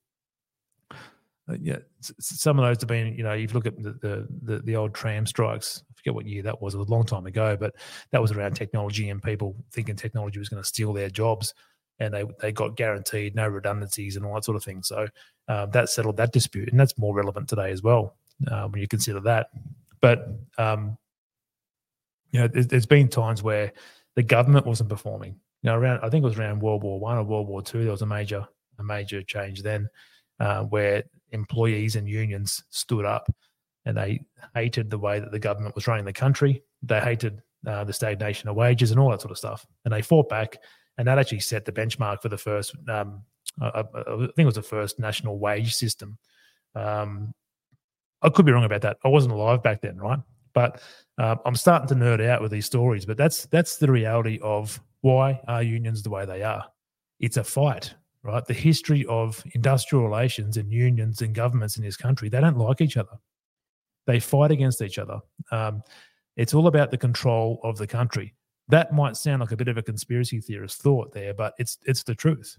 Uh, 0.91 1.57
yeah, 1.61 1.79
some 2.01 2.59
of 2.59 2.65
those 2.65 2.81
have 2.81 2.89
been, 2.89 3.15
you 3.15 3.25
know, 3.25 3.33
if 3.33 3.51
you 3.51 3.55
look 3.55 3.67
at 3.67 3.83
the, 3.83 3.93
the, 3.93 4.29
the 4.43 4.59
the 4.61 4.77
old 4.77 4.95
tram 4.95 5.27
strikes. 5.27 5.83
Forget 6.03 6.15
what 6.15 6.27
year 6.27 6.43
that 6.43 6.61
was. 6.61 6.75
It 6.75 6.79
was 6.79 6.89
a 6.89 6.91
long 6.91 7.07
time 7.07 7.27
ago, 7.27 7.57
but 7.57 7.77
that 8.11 8.21
was 8.21 8.33
around 8.33 8.55
technology 8.55 9.09
and 9.09 9.23
people 9.23 9.55
thinking 9.71 9.95
technology 9.95 10.41
was 10.41 10.49
going 10.49 10.61
to 10.61 10.69
steal 10.69 10.93
their 10.93 11.09
jobs, 11.11 11.55
and 12.01 12.13
they 12.13 12.25
they 12.41 12.51
got 12.51 12.77
guaranteed 12.77 13.37
no 13.37 13.47
redundancies 13.47 14.17
and 14.17 14.27
all 14.27 14.35
that 14.35 14.45
sort 14.45 14.57
of 14.57 14.65
thing. 14.65 14.83
So 14.83 15.07
uh, 15.47 15.67
that 15.67 15.91
settled 15.91 16.17
that 16.17 16.33
dispute, 16.33 16.71
and 16.71 16.81
that's 16.81 16.99
more 16.99 17.15
relevant 17.15 17.49
today 17.49 17.71
as 17.71 17.85
well 17.85 18.17
uh, 18.51 18.67
when 18.67 18.81
you 18.81 18.89
consider 18.89 19.21
that. 19.21 19.51
But 20.01 20.27
um, 20.59 20.99
you 22.33 22.41
know, 22.41 22.49
there's, 22.49 22.67
there's 22.67 22.87
been 22.87 23.07
times 23.07 23.43
where 23.45 23.73
the 24.17 24.25
government 24.25 24.67
wasn't 24.67 24.89
performing. 24.89 25.37
You 25.63 25.71
know, 25.71 25.77
around 25.77 26.01
I 26.03 26.09
think 26.09 26.25
it 26.25 26.29
was 26.29 26.39
around 26.39 26.63
World 26.63 26.83
War 26.83 26.99
One 26.99 27.17
or 27.17 27.23
World 27.23 27.47
War 27.47 27.63
Two. 27.63 27.83
There 27.83 27.93
was 27.93 28.03
a 28.03 28.07
major 28.07 28.49
a 28.81 28.83
major 28.83 29.23
change 29.23 29.63
then 29.63 29.89
uh, 30.41 30.65
where 30.65 31.05
employees 31.31 31.95
and 31.95 32.09
unions 32.09 32.65
stood 32.71 33.05
up 33.05 33.33
and 33.85 33.97
they 33.97 34.21
hated 34.55 34.91
the 34.91 34.99
way 34.99 35.21
that 35.21 35.33
the 35.33 35.39
government 35.39 35.75
was 35.75 35.87
running 35.87 36.05
the 36.05 36.13
country. 36.13 36.63
They 36.83 37.01
hated 37.01 37.43
uh, 37.67 37.85
the 37.85 37.93
stagnation 37.93 38.49
of 38.49 38.57
wages 38.57 38.91
and 38.91 39.01
all 39.01 39.11
that 39.11 39.21
sort 39.21 39.31
of 39.31 39.39
stuff. 39.39 39.67
And 39.85 39.93
they 39.93 40.03
fought 40.03 40.29
back, 40.29 40.59
and 40.99 41.07
that 41.09 41.19
actually 41.19 41.41
set 41.41 41.65
the 41.65 41.73
benchmark 41.73 42.23
for 42.23 42.29
the 42.29 42.39
first. 42.39 42.75
Um, 42.89 43.23
I, 43.61 43.81
I, 43.81 43.83
think 44.17 44.39
it 44.39 44.45
was 44.45 44.55
the 44.55 44.63
first 44.63 44.99
national 44.99 45.39
wage 45.39 45.75
system. 45.75 46.19
Um, 46.75 47.33
I 48.23 48.29
could 48.29 48.47
be 48.47 48.53
wrong 48.53 48.65
about 48.65 48.83
that. 48.83 48.99
I 49.05 49.09
wasn't 49.09 49.35
alive 49.35 49.63
back 49.63 49.83
then, 49.83 49.99
right? 49.99 50.21
But 50.55 50.81
uh, 51.19 51.37
I'm 51.45 51.57
starting 51.57 51.89
to 51.89 52.05
nerd 52.05 52.25
out 52.27 52.41
with 52.41 52.53
these 52.53 52.67
stories. 52.67 53.05
But 53.05 53.17
that's 53.17 53.47
that's 53.47 53.79
the 53.79 53.91
reality 53.91 54.39
of 54.43 54.81
why 55.01 55.41
are 55.49 55.63
unions 55.63 56.03
the 56.03 56.11
way 56.11 56.25
they 56.25 56.43
are. 56.43 56.65
It's 57.21 57.37
a 57.37 57.45
fight 57.45 57.95
right? 58.23 58.45
The 58.45 58.55
history 58.55 59.05
of 59.07 59.45
industrial 59.55 60.05
relations 60.05 60.57
and 60.57 60.73
unions 60.73 61.23
and 61.23 61.35
governments 61.35 61.77
in 61.77 61.85
this 61.85 61.97
country, 61.97 62.29
they 62.29 62.41
don't 62.41 62.59
like 62.59 62.81
each 62.81 62.97
other. 62.97 63.19
They 64.07 64.21
fight 64.21 64.51
against 64.51 64.83
each 64.83 64.99
other. 64.99 65.21
Um, 65.51 65.83
it's 66.37 66.55
all 66.55 66.67
about 66.67 66.91
the 66.91 66.99
control 66.99 67.61
of 67.63 67.79
the 67.79 67.87
country. 67.87 68.35
That 68.69 68.93
might 68.93 69.17
sound 69.17 69.41
like 69.41 69.53
a 69.53 69.57
bit 69.57 69.69
of 69.69 69.77
a 69.77 69.83
conspiracy 69.83 70.41
theorist 70.41 70.81
thought 70.81 71.13
there, 71.13 71.35
but 71.35 71.55
it's 71.59 71.79
it's 71.85 72.03
the 72.03 72.15
truth. 72.15 72.57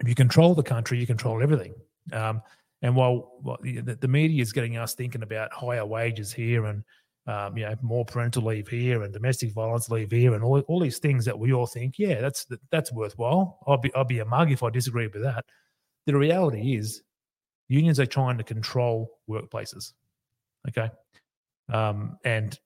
If 0.00 0.08
you 0.08 0.14
control 0.14 0.54
the 0.54 0.62
country, 0.62 0.98
you 0.98 1.06
control 1.06 1.42
everything. 1.42 1.74
Um, 2.12 2.42
and 2.82 2.96
while, 2.96 3.58
the, 3.62 3.96
the, 4.00 4.08
media 4.08 4.42
is 4.42 4.52
getting 4.52 4.76
us 4.76 4.94
thinking 4.94 5.22
about 5.22 5.52
higher 5.52 5.86
wages 5.86 6.32
here 6.32 6.66
and 6.66 6.82
um, 7.28 7.56
you 7.56 7.64
know 7.64 7.76
more 7.80 8.04
parental 8.04 8.42
leave 8.42 8.66
here 8.66 9.02
and 9.02 9.12
domestic 9.12 9.52
violence 9.52 9.88
leave 9.88 10.10
here 10.10 10.34
and 10.34 10.42
all, 10.42 10.58
all 10.62 10.80
these 10.80 10.98
things 10.98 11.24
that 11.24 11.38
we 11.38 11.52
all 11.52 11.66
think, 11.66 11.98
yeah, 11.98 12.20
that's 12.20 12.46
that's 12.70 12.92
worthwhile. 12.92 13.58
I'll 13.66 13.78
be 13.78 13.94
I'll 13.94 14.04
be 14.04 14.18
a 14.18 14.24
mug 14.24 14.50
if 14.50 14.62
I 14.62 14.70
disagree 14.70 15.06
with 15.06 15.22
that. 15.22 15.44
The 16.06 16.16
reality 16.16 16.74
is, 16.74 17.02
unions 17.68 18.00
are 18.00 18.06
trying 18.06 18.38
to 18.38 18.44
control 18.44 19.18
workplaces. 19.30 19.92
Okay, 20.68 20.90
um, 21.72 22.18
and 22.24 22.58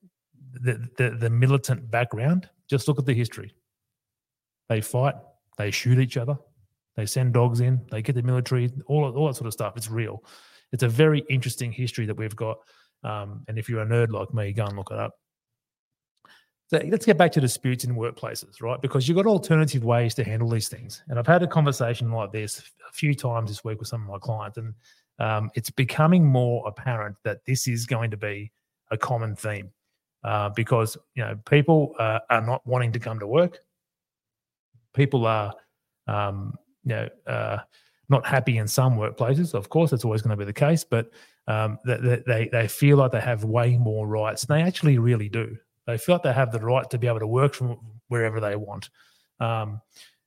the, 0.52 0.88
the 0.96 1.10
the 1.10 1.30
militant 1.30 1.90
background. 1.90 2.48
Just 2.68 2.88
look 2.88 2.98
at 2.98 3.06
the 3.06 3.14
history. 3.14 3.54
They 4.68 4.80
fight. 4.80 5.14
They 5.56 5.70
shoot 5.70 5.98
each 5.98 6.16
other. 6.16 6.36
They 6.96 7.06
send 7.06 7.34
dogs 7.34 7.60
in. 7.60 7.80
They 7.90 8.02
get 8.02 8.14
the 8.14 8.22
military. 8.22 8.70
All 8.86 9.04
all 9.04 9.28
that 9.28 9.34
sort 9.34 9.46
of 9.46 9.52
stuff. 9.52 9.76
It's 9.76 9.90
real. 9.90 10.24
It's 10.72 10.82
a 10.82 10.88
very 10.88 11.24
interesting 11.30 11.70
history 11.72 12.06
that 12.06 12.16
we've 12.16 12.34
got. 12.34 12.58
Um, 13.04 13.44
and 13.46 13.58
if 13.58 13.68
you're 13.68 13.82
a 13.82 13.86
nerd 13.86 14.10
like 14.10 14.34
me, 14.34 14.52
go 14.52 14.64
and 14.64 14.76
look 14.76 14.90
it 14.90 14.98
up. 14.98 15.12
So 16.68 16.82
let's 16.88 17.06
get 17.06 17.16
back 17.16 17.30
to 17.32 17.40
disputes 17.40 17.84
in 17.84 17.94
workplaces, 17.94 18.60
right? 18.60 18.82
Because 18.82 19.06
you've 19.06 19.16
got 19.16 19.26
alternative 19.26 19.84
ways 19.84 20.14
to 20.14 20.24
handle 20.24 20.48
these 20.48 20.68
things. 20.68 21.04
And 21.08 21.18
I've 21.18 21.26
had 21.26 21.44
a 21.44 21.46
conversation 21.46 22.10
like 22.10 22.32
this 22.32 22.58
a 22.58 22.92
few 22.92 23.14
times 23.14 23.50
this 23.50 23.62
week 23.62 23.78
with 23.78 23.86
some 23.86 24.02
of 24.02 24.08
my 24.08 24.18
clients, 24.18 24.58
and 24.58 24.74
um, 25.18 25.50
it's 25.54 25.70
becoming 25.70 26.24
more 26.24 26.66
apparent 26.66 27.16
that 27.24 27.44
this 27.46 27.66
is 27.66 27.86
going 27.86 28.10
to 28.10 28.16
be 28.16 28.52
a 28.90 28.98
common 28.98 29.34
theme 29.34 29.70
uh, 30.24 30.50
because 30.50 30.96
you 31.14 31.22
know 31.22 31.38
people 31.48 31.94
uh, 31.98 32.18
are 32.30 32.42
not 32.42 32.66
wanting 32.66 32.92
to 32.92 32.98
come 32.98 33.18
to 33.18 33.26
work. 33.26 33.60
People 34.92 35.26
are, 35.26 35.54
um, 36.06 36.54
you 36.84 36.94
know, 36.94 37.08
uh, 37.26 37.58
not 38.08 38.26
happy 38.26 38.58
in 38.58 38.66
some 38.66 38.96
workplaces. 38.96 39.54
Of 39.54 39.68
course, 39.68 39.90
that's 39.90 40.04
always 40.04 40.22
going 40.22 40.30
to 40.30 40.36
be 40.36 40.44
the 40.44 40.52
case, 40.52 40.84
but 40.84 41.10
um, 41.46 41.78
they, 41.84 42.22
they 42.26 42.48
they 42.50 42.68
feel 42.68 42.96
like 42.96 43.12
they 43.12 43.20
have 43.20 43.44
way 43.44 43.78
more 43.78 44.06
rights. 44.06 44.44
They 44.44 44.62
actually 44.62 44.98
really 44.98 45.28
do. 45.28 45.56
They 45.86 45.98
feel 45.98 46.16
like 46.16 46.22
they 46.22 46.32
have 46.32 46.52
the 46.52 46.60
right 46.60 46.88
to 46.90 46.98
be 46.98 47.06
able 47.06 47.20
to 47.20 47.26
work 47.26 47.54
from 47.54 47.78
wherever 48.08 48.40
they 48.40 48.56
want, 48.56 48.90
um, 49.40 49.80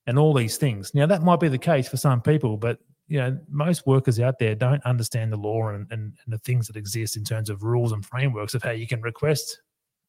and 0.08 0.18
all 0.18 0.34
these 0.34 0.58
things. 0.58 0.94
Now 0.96 1.06
that 1.08 1.24
might 1.24 1.40
be 1.40 1.50
the 1.50 1.58
case 1.58 1.88
for 1.88 1.98
some 1.98 2.22
people, 2.22 2.58
but 2.58 2.80
you 3.10 3.18
know, 3.18 3.38
most 3.50 3.88
workers 3.88 4.20
out 4.20 4.38
there 4.40 4.56
don't 4.56 4.86
understand 4.86 5.34
the 5.34 5.38
law 5.38 5.70
and, 5.70 5.88
and, 5.92 6.14
and, 6.24 6.34
the 6.34 6.38
things 6.38 6.68
that 6.68 6.76
exist 6.76 7.18
in 7.18 7.24
terms 7.24 7.50
of 7.50 7.64
rules 7.64 7.92
and 7.92 8.06
frameworks 8.06 8.54
of 8.54 8.62
how 8.62 8.70
you 8.70 8.88
can 8.88 9.02
request 9.02 9.62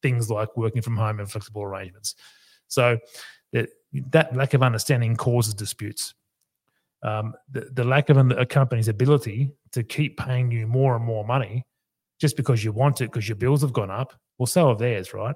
things 0.03 0.31
like 0.31 0.55
working 0.57 0.83
from 0.83 0.97
home 0.97 1.19
and 1.19 1.31
flexible 1.31 1.63
arrangements. 1.63 2.15
So 2.69 2.99
that, 3.53 3.71
that 4.11 4.37
lack 4.37 4.53
of 4.53 4.63
understanding 4.63 5.17
causes 5.17 5.55
disputes. 5.55 6.15
Um, 7.03 7.33
the, 7.51 7.71
the, 7.73 7.85
lack 7.85 8.11
of 8.11 8.19
a 8.19 8.45
company's 8.45 8.89
ability 8.89 9.55
to 9.73 9.83
keep 9.83 10.19
paying 10.19 10.53
you 10.53 10.67
more 10.67 10.95
and 10.95 11.05
more 11.05 11.25
money 11.25 11.65
just 12.21 12.37
because 12.37 12.63
you 12.63 12.73
want 12.73 13.01
it 13.01 13.07
because 13.07 13.27
your 13.27 13.37
bills 13.37 13.63
have 13.63 13.73
gone 13.73 13.91
up. 13.91 14.13
Well, 14.37 14.47
so 14.47 14.69
have 14.69 14.79
theirs, 14.79 15.15
right? 15.15 15.35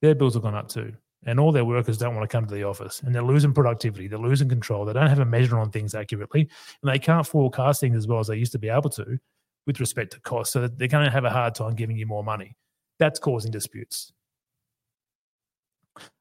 Their 0.00 0.14
bills 0.14 0.32
have 0.32 0.42
gone 0.42 0.54
up 0.54 0.68
too 0.68 0.94
and 1.24 1.38
all 1.38 1.52
their 1.52 1.64
workers 1.64 1.98
don't 1.98 2.14
want 2.14 2.28
to 2.28 2.36
come 2.36 2.46
to 2.46 2.54
the 2.54 2.64
office 2.64 3.00
and 3.04 3.14
they're 3.14 3.22
losing 3.22 3.52
productivity 3.52 4.08
they're 4.08 4.18
losing 4.18 4.48
control 4.48 4.84
they 4.84 4.92
don't 4.92 5.08
have 5.08 5.20
a 5.20 5.24
measure 5.24 5.58
on 5.58 5.70
things 5.70 5.94
accurately 5.94 6.48
and 6.82 6.92
they 6.92 6.98
can't 6.98 7.26
forecast 7.26 7.80
things 7.80 7.96
as 7.96 8.06
well 8.06 8.18
as 8.18 8.26
they 8.26 8.36
used 8.36 8.52
to 8.52 8.58
be 8.58 8.68
able 8.68 8.90
to 8.90 9.18
with 9.66 9.78
respect 9.80 10.12
to 10.12 10.20
cost 10.20 10.52
so 10.52 10.66
they're 10.66 10.88
going 10.88 11.04
to 11.04 11.10
have 11.10 11.24
a 11.24 11.30
hard 11.30 11.54
time 11.54 11.74
giving 11.74 11.96
you 11.96 12.06
more 12.06 12.24
money. 12.24 12.56
That's 12.98 13.18
causing 13.18 13.50
disputes. 13.50 14.12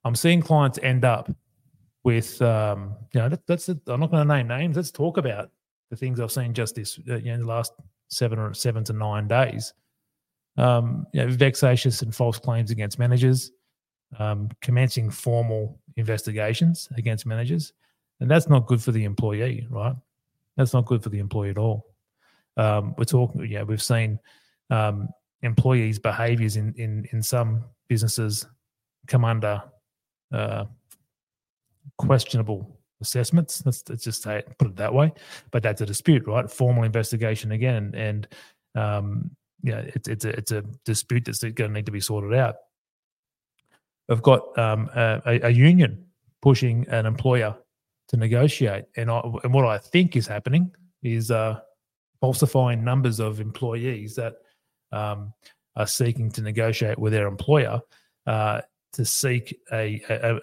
I'm 0.03 0.15
seeing 0.15 0.41
clients 0.41 0.79
end 0.83 1.05
up 1.05 1.31
with 2.03 2.41
um, 2.41 2.95
you 3.13 3.19
know 3.19 3.29
that, 3.29 3.45
that's 3.47 3.67
i'm 3.69 3.99
not 3.99 4.09
going 4.09 4.27
to 4.27 4.33
name 4.33 4.47
names 4.47 4.75
let's 4.75 4.89
talk 4.89 5.17
about 5.17 5.51
the 5.91 5.95
things 5.95 6.19
i've 6.19 6.31
seen 6.31 6.51
just 6.51 6.73
this 6.73 6.99
uh, 7.09 7.17
you 7.17 7.31
know 7.31 7.37
the 7.37 7.45
last 7.45 7.73
seven 8.11 8.37
or 8.37 8.53
seven 8.53 8.83
to 8.83 8.93
nine 8.93 9.27
days. 9.27 9.73
Um, 10.57 11.07
you 11.13 11.25
know, 11.25 11.31
vexatious 11.31 12.01
and 12.01 12.13
false 12.13 12.37
claims 12.37 12.71
against 12.71 12.99
managers 12.99 13.51
um, 14.19 14.49
commencing 14.61 15.09
formal 15.09 15.79
investigations 15.97 16.89
against 16.97 17.25
managers, 17.25 17.73
and 18.19 18.29
that's 18.29 18.49
not 18.49 18.67
good 18.67 18.81
for 18.81 18.91
the 18.91 19.03
employee, 19.03 19.67
right? 19.69 19.95
That's 20.57 20.73
not 20.73 20.85
good 20.85 21.03
for 21.03 21.09
the 21.09 21.19
employee 21.19 21.51
at 21.51 21.57
all. 21.57 21.85
Um, 22.57 22.93
we're 22.97 23.05
talking, 23.05 23.45
yeah, 23.49 23.63
we've 23.63 23.81
seen 23.81 24.19
um, 24.69 25.09
employees' 25.41 25.99
behaviours 25.99 26.57
in 26.57 26.73
in 26.75 27.07
in 27.11 27.23
some 27.23 27.63
businesses 27.87 28.45
come 29.07 29.25
under 29.25 29.63
uh, 30.31 30.65
questionable 31.97 32.79
assessments. 33.01 33.63
Let's, 33.65 33.83
let's 33.89 34.03
just 34.03 34.21
say 34.21 34.39
it, 34.39 34.57
put 34.57 34.67
it 34.67 34.75
that 34.77 34.93
way. 34.93 35.11
But 35.51 35.63
that's 35.63 35.81
a 35.81 35.85
dispute, 35.85 36.27
right? 36.27 36.49
Formal 36.49 36.83
investigation 36.83 37.51
again, 37.51 37.93
and 37.95 38.27
um, 38.75 39.31
yeah, 39.63 39.83
it's 39.87 40.07
it's 40.07 40.25
a 40.25 40.29
it's 40.29 40.51
a 40.51 40.63
dispute 40.85 41.25
that's 41.25 41.43
going 41.43 41.55
to 41.55 41.69
need 41.69 41.85
to 41.85 41.91
be 41.91 41.99
sorted 41.99 42.37
out 42.37 42.55
have 44.11 44.21
got 44.21 44.57
um, 44.59 44.89
a, 44.95 45.39
a, 45.43 45.49
union 45.49 46.05
pushing 46.41 46.85
an 46.89 47.05
employer 47.05 47.55
to 48.09 48.17
negotiate. 48.17 48.83
And, 48.97 49.09
I, 49.09 49.21
and 49.43 49.53
what 49.53 49.65
I 49.65 49.77
think 49.77 50.17
is 50.17 50.27
happening 50.27 50.69
is 51.01 51.31
uh, 51.31 51.61
falsifying 52.19 52.83
numbers 52.83 53.19
of 53.21 53.39
employees 53.39 54.15
that 54.15 54.35
um, 54.91 55.33
are 55.77 55.87
seeking 55.87 56.29
to 56.31 56.41
negotiate 56.41 56.99
with 56.99 57.13
their 57.13 57.27
employer 57.27 57.79
uh, 58.27 58.61
to 58.93 59.05
seek 59.05 59.57
a, 59.71 60.01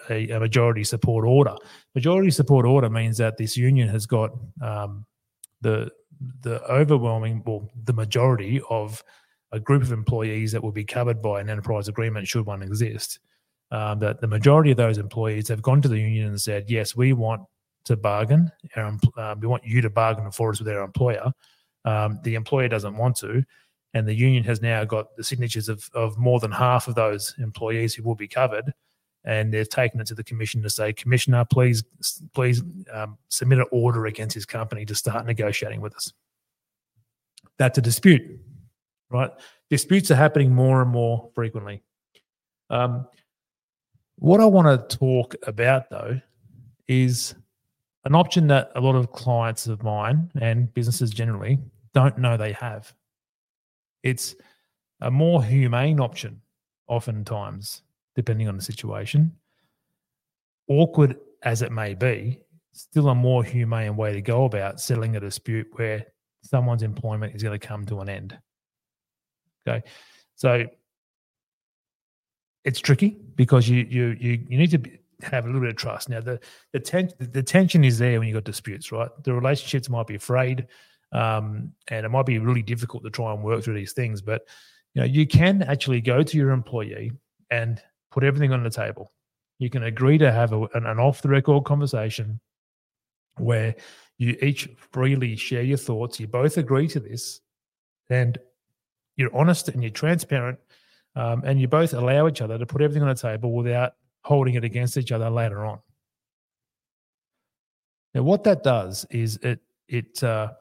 a, 0.08 0.32
a, 0.34 0.40
majority 0.40 0.82
support 0.82 1.26
order. 1.26 1.54
Majority 1.94 2.30
support 2.30 2.64
order 2.64 2.88
means 2.88 3.18
that 3.18 3.36
this 3.36 3.54
union 3.54 3.88
has 3.88 4.06
got 4.06 4.30
um, 4.62 5.04
the 5.60 5.90
the 6.40 6.60
overwhelming, 6.64 7.42
well, 7.46 7.70
the 7.84 7.92
majority 7.92 8.60
of 8.70 9.04
a 9.52 9.60
group 9.60 9.82
of 9.82 9.92
employees 9.92 10.50
that 10.50 10.62
will 10.62 10.72
be 10.72 10.84
covered 10.84 11.22
by 11.22 11.40
an 11.40 11.48
enterprise 11.48 11.86
agreement 11.86 12.26
should 12.26 12.46
one 12.46 12.62
exist 12.62 13.20
um, 13.70 13.98
that 13.98 14.20
the 14.20 14.26
majority 14.26 14.70
of 14.70 14.76
those 14.76 14.98
employees 14.98 15.48
have 15.48 15.62
gone 15.62 15.82
to 15.82 15.88
the 15.88 15.98
union 15.98 16.28
and 16.28 16.40
said, 16.40 16.70
yes, 16.70 16.96
we 16.96 17.12
want 17.12 17.42
to 17.84 17.96
bargain. 17.96 18.50
Our, 18.76 18.98
uh, 19.16 19.34
we 19.38 19.46
want 19.46 19.64
you 19.64 19.80
to 19.80 19.90
bargain 19.90 20.30
for 20.30 20.50
us 20.50 20.58
with 20.58 20.68
our 20.68 20.82
employer. 20.82 21.32
Um, 21.84 22.20
the 22.22 22.34
employer 22.34 22.68
doesn't 22.68 22.96
want 22.96 23.16
to. 23.18 23.44
And 23.94 24.06
the 24.06 24.14
union 24.14 24.44
has 24.44 24.60
now 24.60 24.84
got 24.84 25.16
the 25.16 25.24
signatures 25.24 25.68
of, 25.68 25.88
of 25.94 26.18
more 26.18 26.40
than 26.40 26.52
half 26.52 26.88
of 26.88 26.94
those 26.94 27.34
employees 27.38 27.94
who 27.94 28.02
will 28.02 28.14
be 28.14 28.28
covered. 28.28 28.72
And 29.24 29.52
they've 29.52 29.68
taken 29.68 30.00
it 30.00 30.06
to 30.08 30.14
the 30.14 30.24
commission 30.24 30.62
to 30.62 30.70
say, 30.70 30.92
Commissioner, 30.92 31.44
please, 31.44 31.82
please 32.34 32.62
um, 32.92 33.18
submit 33.28 33.58
an 33.58 33.66
order 33.72 34.06
against 34.06 34.34
his 34.34 34.46
company 34.46 34.84
to 34.86 34.94
start 34.94 35.26
negotiating 35.26 35.80
with 35.80 35.94
us. 35.96 36.12
That's 37.58 37.78
a 37.78 37.82
dispute, 37.82 38.22
right? 39.10 39.30
Disputes 39.70 40.10
are 40.10 40.16
happening 40.16 40.54
more 40.54 40.80
and 40.80 40.90
more 40.90 41.30
frequently. 41.34 41.82
Um, 42.70 43.06
what 44.18 44.40
I 44.40 44.46
want 44.46 44.90
to 44.90 44.96
talk 44.96 45.34
about 45.46 45.90
though 45.90 46.20
is 46.88 47.34
an 48.04 48.14
option 48.14 48.46
that 48.48 48.70
a 48.74 48.80
lot 48.80 48.94
of 48.94 49.12
clients 49.12 49.66
of 49.66 49.82
mine 49.82 50.30
and 50.40 50.72
businesses 50.74 51.10
generally 51.10 51.58
don't 51.94 52.18
know 52.18 52.36
they 52.36 52.52
have. 52.52 52.92
It's 54.02 54.34
a 55.00 55.10
more 55.10 55.42
humane 55.44 56.00
option, 56.00 56.40
oftentimes, 56.86 57.82
depending 58.16 58.48
on 58.48 58.56
the 58.56 58.62
situation. 58.62 59.32
Awkward 60.68 61.16
as 61.42 61.62
it 61.62 61.72
may 61.72 61.94
be, 61.94 62.40
still 62.72 63.08
a 63.08 63.14
more 63.14 63.44
humane 63.44 63.96
way 63.96 64.12
to 64.12 64.20
go 64.20 64.44
about 64.44 64.80
settling 64.80 65.16
a 65.16 65.20
dispute 65.20 65.66
where 65.72 66.06
someone's 66.42 66.82
employment 66.82 67.34
is 67.34 67.42
going 67.42 67.58
to 67.58 67.66
come 67.66 67.84
to 67.86 68.00
an 68.00 68.08
end. 68.08 68.38
Okay. 69.66 69.86
So 70.34 70.66
it's 72.64 72.80
tricky 72.80 73.16
because 73.36 73.68
you 73.68 73.86
you 73.88 74.16
you 74.20 74.44
you 74.48 74.58
need 74.58 74.70
to 74.70 74.78
be, 74.78 74.98
have 75.22 75.44
a 75.44 75.46
little 75.46 75.60
bit 75.60 75.70
of 75.70 75.76
trust. 75.76 76.08
Now 76.08 76.20
the 76.20 76.40
the, 76.72 76.80
ten, 76.80 77.10
the 77.18 77.42
tension 77.42 77.84
is 77.84 77.98
there 77.98 78.18
when 78.18 78.28
you've 78.28 78.34
got 78.34 78.44
disputes, 78.44 78.92
right? 78.92 79.08
The 79.24 79.32
relationships 79.32 79.88
might 79.88 80.06
be 80.06 80.14
afraid, 80.14 80.66
um, 81.12 81.72
and 81.88 82.04
it 82.04 82.08
might 82.08 82.26
be 82.26 82.38
really 82.38 82.62
difficult 82.62 83.04
to 83.04 83.10
try 83.10 83.32
and 83.32 83.42
work 83.42 83.64
through 83.64 83.74
these 83.74 83.92
things. 83.92 84.20
But 84.20 84.42
you 84.94 85.02
know 85.02 85.06
you 85.06 85.26
can 85.26 85.62
actually 85.62 86.00
go 86.00 86.22
to 86.22 86.36
your 86.36 86.50
employee 86.50 87.12
and 87.50 87.80
put 88.10 88.24
everything 88.24 88.52
on 88.52 88.62
the 88.62 88.70
table. 88.70 89.12
You 89.58 89.70
can 89.70 89.84
agree 89.84 90.18
to 90.18 90.30
have 90.30 90.52
a, 90.52 90.62
an, 90.74 90.86
an 90.86 90.98
off 90.98 91.22
the 91.22 91.28
record 91.28 91.64
conversation 91.64 92.40
where 93.38 93.74
you 94.18 94.36
each 94.42 94.68
freely 94.92 95.36
share 95.36 95.62
your 95.62 95.78
thoughts. 95.78 96.18
You 96.18 96.26
both 96.26 96.56
agree 96.58 96.88
to 96.88 97.00
this, 97.00 97.40
and 98.10 98.38
you're 99.16 99.34
honest 99.34 99.68
and 99.68 99.82
you're 99.82 99.90
transparent 99.90 100.58
um, 101.16 101.42
and 101.44 101.60
you 101.60 101.68
both 101.68 101.94
allow 101.94 102.28
each 102.28 102.40
other 102.40 102.58
to 102.58 102.66
put 102.66 102.82
everything 102.82 103.02
on 103.02 103.08
the 103.08 103.14
table 103.14 103.52
without 103.52 103.94
holding 104.22 104.54
it 104.54 104.64
against 104.64 104.96
each 104.96 105.12
other 105.12 105.30
later 105.30 105.64
on. 105.64 105.78
Now, 108.14 108.22
what 108.22 108.44
that 108.44 108.62
does 108.62 109.06
is 109.10 109.36
it 109.36 109.60
it 109.88 110.22
uh, 110.22 110.52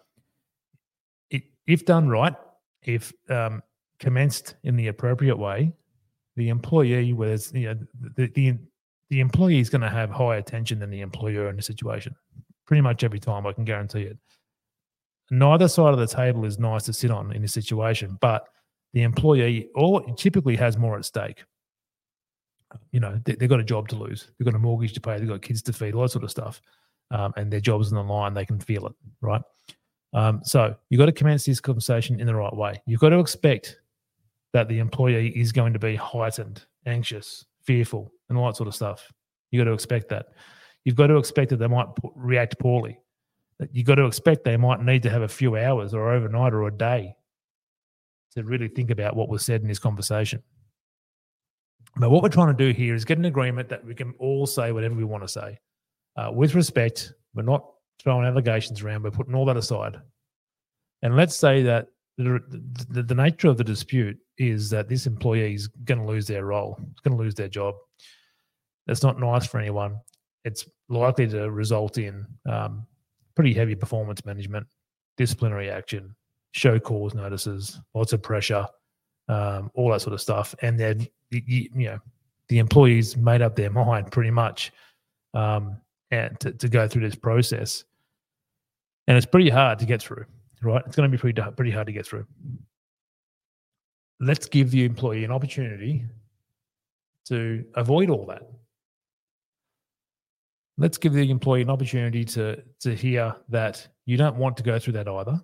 it 1.29 1.43
if 1.65 1.85
done 1.85 2.07
right, 2.07 2.35
if 2.83 3.13
um, 3.29 3.61
commenced 3.99 4.55
in 4.63 4.75
the 4.75 4.87
appropriate 4.87 5.37
way, 5.37 5.73
the 6.35 6.49
employee 6.49 7.13
was 7.13 7.51
you 7.53 7.67
know 7.67 7.79
the 8.15 8.27
the, 8.27 8.57
the 9.09 9.19
employee 9.19 9.59
is 9.59 9.69
going 9.69 9.81
to 9.81 9.89
have 9.89 10.09
higher 10.09 10.37
attention 10.37 10.79
than 10.79 10.89
the 10.89 11.01
employer 11.01 11.49
in 11.49 11.55
the 11.55 11.61
situation. 11.61 12.15
Pretty 12.65 12.81
much 12.81 13.03
every 13.03 13.19
time, 13.19 13.47
I 13.47 13.53
can 13.53 13.63
guarantee 13.63 14.01
it. 14.01 14.17
Neither 15.29 15.67
side 15.67 15.93
of 15.93 15.99
the 15.99 16.07
table 16.07 16.45
is 16.45 16.59
nice 16.59 16.83
to 16.83 16.93
sit 16.93 17.11
on 17.11 17.33
in 17.33 17.41
this 17.41 17.53
situation, 17.53 18.17
but 18.21 18.47
the 18.97 19.03
employee 19.03 19.69
or 19.75 20.03
typically 20.15 20.55
has 20.55 20.75
more 20.75 20.97
at 20.97 21.05
stake. 21.05 21.43
You 22.91 22.99
know, 22.99 23.21
they, 23.25 23.35
have 23.39 23.49
got 23.49 23.59
a 23.59 23.63
job 23.63 23.87
to 23.89 23.95
lose, 23.95 24.31
they've 24.37 24.45
got 24.45 24.55
a 24.55 24.59
mortgage 24.59 24.93
to 24.93 25.01
pay, 25.01 25.19
they've 25.19 25.27
got 25.27 25.43
kids 25.43 25.61
to 25.63 25.73
feed, 25.73 25.93
all 25.93 26.01
that 26.01 26.09
sort 26.09 26.23
of 26.23 26.31
stuff 26.31 26.61
um, 27.11 27.31
and 27.37 27.53
their 27.53 27.59
job's 27.59 27.93
on 27.93 28.07
the 28.07 28.13
line, 28.13 28.33
they 28.33 28.45
can 28.45 28.59
feel 28.59 28.87
it, 28.87 28.93
right? 29.21 29.41
Um, 30.13 30.41
so 30.43 30.75
you've 30.89 30.99
got 30.99 31.05
to 31.05 31.11
commence 31.11 31.45
this 31.45 31.59
conversation 31.59 32.19
in 32.19 32.25
the 32.25 32.35
right 32.35 32.53
way. 32.55 32.81
You've 32.87 32.99
got 32.99 33.09
to 33.09 33.19
expect 33.19 33.79
that 34.53 34.67
the 34.67 34.79
employee 34.79 35.29
is 35.29 35.51
going 35.51 35.73
to 35.73 35.79
be 35.79 35.95
heightened, 35.95 36.65
anxious, 36.87 37.45
fearful, 37.61 38.11
and 38.29 38.37
all 38.37 38.47
that 38.47 38.55
sort 38.55 38.67
of 38.67 38.75
stuff. 38.75 39.13
You've 39.51 39.61
got 39.61 39.69
to 39.69 39.73
expect 39.73 40.09
that. 40.09 40.29
You've 40.85 40.95
got 40.95 41.07
to 41.07 41.17
expect 41.17 41.51
that 41.51 41.57
they 41.57 41.67
might 41.67 41.87
react 42.15 42.57
poorly. 42.59 42.99
You've 43.71 43.87
got 43.87 43.95
to 43.95 44.05
expect 44.05 44.43
they 44.43 44.57
might 44.57 44.81
need 44.81 45.03
to 45.03 45.09
have 45.09 45.21
a 45.21 45.27
few 45.27 45.55
hours 45.55 45.93
or 45.93 46.11
overnight 46.11 46.53
or 46.53 46.67
a 46.67 46.71
day 46.71 47.15
to 48.37 48.43
really 48.43 48.67
think 48.67 48.91
about 48.91 49.15
what 49.15 49.29
was 49.29 49.43
said 49.43 49.61
in 49.61 49.67
this 49.67 49.79
conversation. 49.79 50.41
But 51.97 52.11
what 52.11 52.23
we're 52.23 52.29
trying 52.29 52.55
to 52.55 52.65
do 52.65 52.71
here 52.71 52.95
is 52.95 53.05
get 53.05 53.17
an 53.17 53.25
agreement 53.25 53.69
that 53.69 53.83
we 53.83 53.95
can 53.95 54.13
all 54.19 54.45
say 54.45 54.71
whatever 54.71 54.95
we 54.95 55.03
want 55.03 55.23
to 55.23 55.27
say 55.27 55.59
uh, 56.17 56.31
with 56.33 56.55
respect, 56.55 57.13
we're 57.33 57.43
not 57.43 57.65
throwing 58.01 58.25
allegations 58.25 58.81
around, 58.81 59.03
we're 59.03 59.11
putting 59.11 59.35
all 59.35 59.45
that 59.45 59.57
aside. 59.57 59.97
And 61.03 61.15
let's 61.15 61.35
say 61.35 61.61
that 61.63 61.87
the, 62.17 62.41
the, 62.89 63.03
the 63.03 63.15
nature 63.15 63.47
of 63.47 63.57
the 63.57 63.63
dispute 63.63 64.17
is 64.37 64.69
that 64.71 64.89
this 64.89 65.05
employee 65.05 65.53
is 65.53 65.67
going 65.67 65.99
to 65.99 66.05
lose 66.05 66.25
their 66.27 66.45
role, 66.45 66.77
it's 66.91 67.01
going 67.01 67.15
to 67.15 67.23
lose 67.23 67.35
their 67.35 67.47
job. 67.47 67.75
That's 68.87 69.03
not 69.03 69.19
nice 69.19 69.45
for 69.45 69.59
anyone. 69.59 69.97
It's 70.43 70.67
likely 70.89 71.27
to 71.27 71.51
result 71.51 71.97
in 71.97 72.25
um, 72.49 72.87
pretty 73.35 73.53
heavy 73.53 73.75
performance 73.75 74.25
management, 74.25 74.65
disciplinary 75.17 75.69
action, 75.69 76.15
show 76.57 76.79
cause 76.79 77.13
notices, 77.13 77.79
lots 77.93 78.13
of 78.13 78.21
pressure, 78.21 78.65
um, 79.29 79.69
all 79.75 79.91
that 79.91 80.01
sort 80.01 80.13
of 80.13 80.21
stuff. 80.21 80.55
And 80.61 80.79
then, 80.79 81.07
you, 81.29 81.69
you 81.73 81.85
know, 81.85 81.99
the 82.49 82.57
employees 82.59 83.15
made 83.15 83.41
up 83.41 83.55
their 83.55 83.69
mind 83.71 84.11
pretty 84.11 84.31
much 84.31 84.71
um, 85.33 85.79
and 86.11 86.37
to, 86.39 86.51
to 86.53 86.67
go 86.67 86.87
through 86.87 87.03
this 87.03 87.15
process. 87.15 87.83
And 89.07 89.15
it's 89.15 89.25
pretty 89.25 89.49
hard 89.49 89.79
to 89.79 89.85
get 89.85 90.01
through, 90.01 90.25
right? 90.61 90.83
It's 90.85 90.95
going 90.95 91.09
to 91.09 91.15
be 91.15 91.19
pretty, 91.19 91.41
pretty 91.55 91.71
hard 91.71 91.87
to 91.87 91.93
get 91.93 92.05
through. 92.05 92.25
Let's 94.19 94.47
give 94.47 94.71
the 94.71 94.83
employee 94.83 95.23
an 95.23 95.31
opportunity 95.31 96.03
to 97.25 97.63
avoid 97.75 98.09
all 98.09 98.25
that. 98.25 98.41
Let's 100.79 100.97
give 100.97 101.13
the 101.13 101.29
employee 101.29 101.61
an 101.61 101.69
opportunity 101.69 102.25
to, 102.25 102.63
to 102.81 102.95
hear 102.95 103.35
that 103.49 103.87
you 104.05 104.17
don't 104.17 104.37
want 104.37 104.57
to 104.57 104.63
go 104.63 104.79
through 104.79 104.93
that 104.93 105.07
either, 105.07 105.41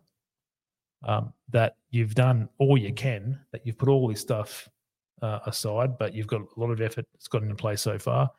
um, 1.04 1.34
that 1.50 1.78
you've 1.92 2.16
done 2.16 2.50
all 2.60 2.78
you 2.78 2.94
can, 2.94 3.40
that 3.52 3.66
you've 3.66 3.78
put 3.78 3.90
all 3.90 4.08
this 4.08 4.22
stuff 4.22 4.70
uh, 5.22 5.40
aside, 5.46 5.98
but 5.98 6.14
you've 6.14 6.28
got 6.28 6.42
a 6.42 6.60
lot 6.60 6.72
of 6.72 6.82
effort 6.82 7.06
that's 7.14 7.28
gotten 7.28 7.50
in 7.50 7.56
place 7.56 7.82
so 7.82 7.98
far 7.98 8.30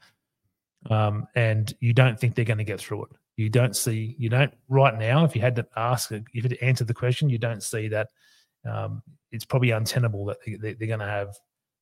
um, 0.91 1.27
and 1.35 1.73
you 1.81 1.93
don't 1.93 2.19
think 2.19 2.35
they're 2.35 2.45
going 2.45 2.59
to 2.59 2.65
get 2.65 2.81
through 2.81 3.05
it. 3.05 3.11
You 3.37 3.49
don't 3.49 3.75
see, 3.75 4.15
you 4.19 4.29
don't 4.29 4.53
right 4.69 4.97
now. 4.97 5.25
If 5.25 5.35
you 5.35 5.41
had 5.41 5.57
to 5.57 5.67
ask, 5.77 6.13
if 6.13 6.23
you 6.33 6.43
had 6.43 6.51
to 6.51 6.65
answer 6.65 6.85
the 6.85 6.95
question, 6.95 7.29
you 7.29 7.39
don't 7.39 7.63
see 7.63 7.89
that 7.89 8.09
um, 8.69 9.03
it's 9.33 9.45
probably 9.45 9.71
untenable 9.71 10.27
that 10.27 10.39
they, 10.47 10.71
are 10.71 10.87
going 10.87 11.01
to 11.01 11.07
have 11.07 11.37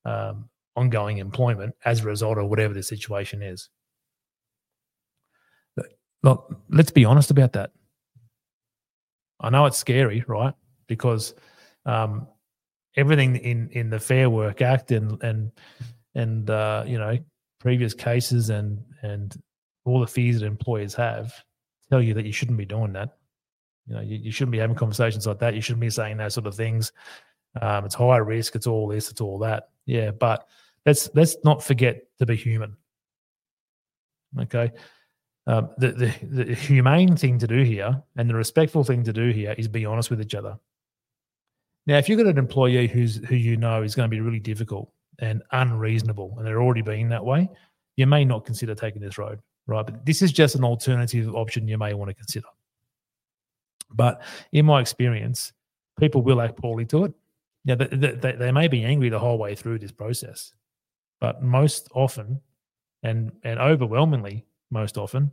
um, 0.05 0.49
ongoing 0.77 1.19
employment 1.19 1.75
as 1.85 2.01
a 2.01 2.05
result 2.05 2.39
of 2.39 2.49
whatever 2.49 2.73
the 2.73 2.83
situation 2.83 3.43
is. 3.43 3.69
Look, 6.23 6.57
let's 6.71 6.93
be 6.93 7.05
honest 7.05 7.31
about 7.33 7.53
that. 7.55 7.73
I 9.41 9.51
know 9.51 9.67
it's 9.67 9.77
scary, 9.77 10.25
right? 10.29 10.55
Because 10.95 11.35
um, 11.87 12.27
everything 12.97 13.37
in 13.37 13.69
in 13.71 13.91
the 13.91 14.01
Fair 14.01 14.31
Work 14.31 14.63
Act 14.63 14.91
and 14.91 15.23
and 15.23 15.53
and 16.15 16.51
uh, 16.51 16.85
you 16.87 16.99
know 16.99 17.19
previous 17.61 17.95
cases 17.95 18.51
and 18.51 18.83
and 19.03 19.41
all 19.85 20.01
the 20.01 20.07
fees 20.07 20.41
that 20.41 20.47
employers 20.47 20.95
have 20.95 21.33
tell 21.93 22.03
you 22.03 22.15
that 22.15 22.25
you 22.25 22.33
shouldn't 22.33 22.59
be 22.59 22.65
doing 22.65 22.93
that. 22.95 23.11
You 23.87 23.95
know, 23.97 24.01
you, 24.01 24.17
you 24.17 24.31
shouldn't 24.31 24.53
be 24.53 24.59
having 24.59 24.77
conversations 24.77 25.27
like 25.27 25.41
that. 25.41 25.55
You 25.55 25.61
shouldn't 25.61 25.81
be 25.81 25.91
saying 25.91 26.17
those 26.17 26.35
sort 26.35 26.47
of 26.47 26.55
things. 26.55 26.93
Um, 27.61 27.85
it's 27.85 27.95
high 27.95 28.17
risk. 28.17 28.55
It's 28.55 28.67
all 28.67 28.89
this. 28.89 29.11
It's 29.11 29.21
all 29.21 29.39
that. 29.41 29.69
Yeah, 29.85 30.13
but 30.13 30.47
let's 30.87 31.11
let's 31.15 31.37
not 31.45 31.63
forget 31.63 32.05
to 32.19 32.27
be 32.27 32.37
human. 32.37 32.77
Okay, 34.41 34.73
um, 35.47 35.71
the, 35.77 35.93
the 35.93 36.45
the 36.45 36.55
humane 36.55 37.17
thing 37.17 37.39
to 37.41 37.47
do 37.47 37.63
here 37.63 38.03
and 38.17 38.31
the 38.31 38.35
respectful 38.35 38.85
thing 38.85 39.05
to 39.05 39.13
do 39.13 39.31
here 39.31 39.55
is 39.59 39.69
be 39.69 39.85
honest 39.85 40.09
with 40.09 40.23
each 40.23 40.35
other. 40.35 40.59
Now, 41.87 41.99
if 41.99 42.09
you've 42.09 42.19
got 42.19 42.29
an 42.29 42.39
employee 42.39 42.87
who's 42.87 43.17
who 43.17 43.35
you 43.35 43.57
know 43.57 43.83
is 43.83 43.95
going 43.95 44.09
to 44.09 44.15
be 44.15 44.21
really 44.21 44.41
difficult 44.41 44.91
and 45.19 45.43
unreasonable, 45.53 46.35
and 46.39 46.47
they're 46.47 46.63
already 46.63 46.83
being 46.83 47.09
that 47.09 47.25
way, 47.25 47.49
you 47.97 48.07
may 48.07 48.25
not 48.25 48.45
consider 48.45 48.75
taking 48.75 49.03
this 49.03 49.19
road, 49.19 49.41
right? 49.67 49.85
But 49.85 50.07
this 50.07 50.23
is 50.23 50.33
just 50.33 50.55
an 50.55 50.65
alternative 50.65 51.35
option 51.35 51.69
you 51.69 51.79
may 51.79 51.95
want 51.95 52.09
to 52.11 52.15
consider. 52.15 52.47
But 53.91 54.23
in 54.53 54.65
my 54.65 54.81
experience, 54.81 55.53
people 55.99 56.23
will 56.23 56.41
act 56.41 56.57
poorly 56.57 56.87
to 56.87 57.05
it. 57.05 57.13
Yeah, 57.65 57.75
they, 57.77 57.87
they, 57.87 58.33
they 58.33 58.53
may 58.53 58.69
be 58.69 58.85
angry 58.85 59.09
the 59.09 59.19
whole 59.19 59.39
way 59.39 59.55
through 59.55 59.79
this 59.79 59.93
process, 59.93 60.53
but 61.21 61.43
most 61.43 61.89
often, 61.95 62.41
and 63.05 63.33
and 63.45 63.59
overwhelmingly, 63.59 64.45
most 64.71 64.97
often, 64.99 65.31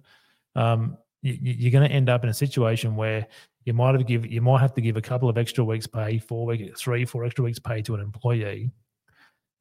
um, 0.56 0.98
you're 1.22 1.72
going 1.72 1.88
to 1.88 1.94
end 1.94 2.10
up 2.10 2.24
in 2.24 2.30
a 2.30 2.34
situation 2.34 2.96
where 2.96 3.28
you 3.66 3.74
might 3.74 3.94
have 3.94 4.08
give 4.08 4.26
you 4.26 4.42
might 4.42 4.62
have 4.62 4.74
to 4.74 4.82
give 4.82 4.98
a 4.98 5.02
couple 5.02 5.30
of 5.30 5.38
extra 5.38 5.64
weeks 5.64 5.88
pay, 5.88 6.18
four 6.18 6.46
week, 6.46 6.78
three, 6.78 7.06
four 7.06 7.26
extra 7.26 7.44
weeks 7.44 7.60
pay 7.60 7.82
to 7.82 7.96
an 7.96 8.02
employee 8.02 8.72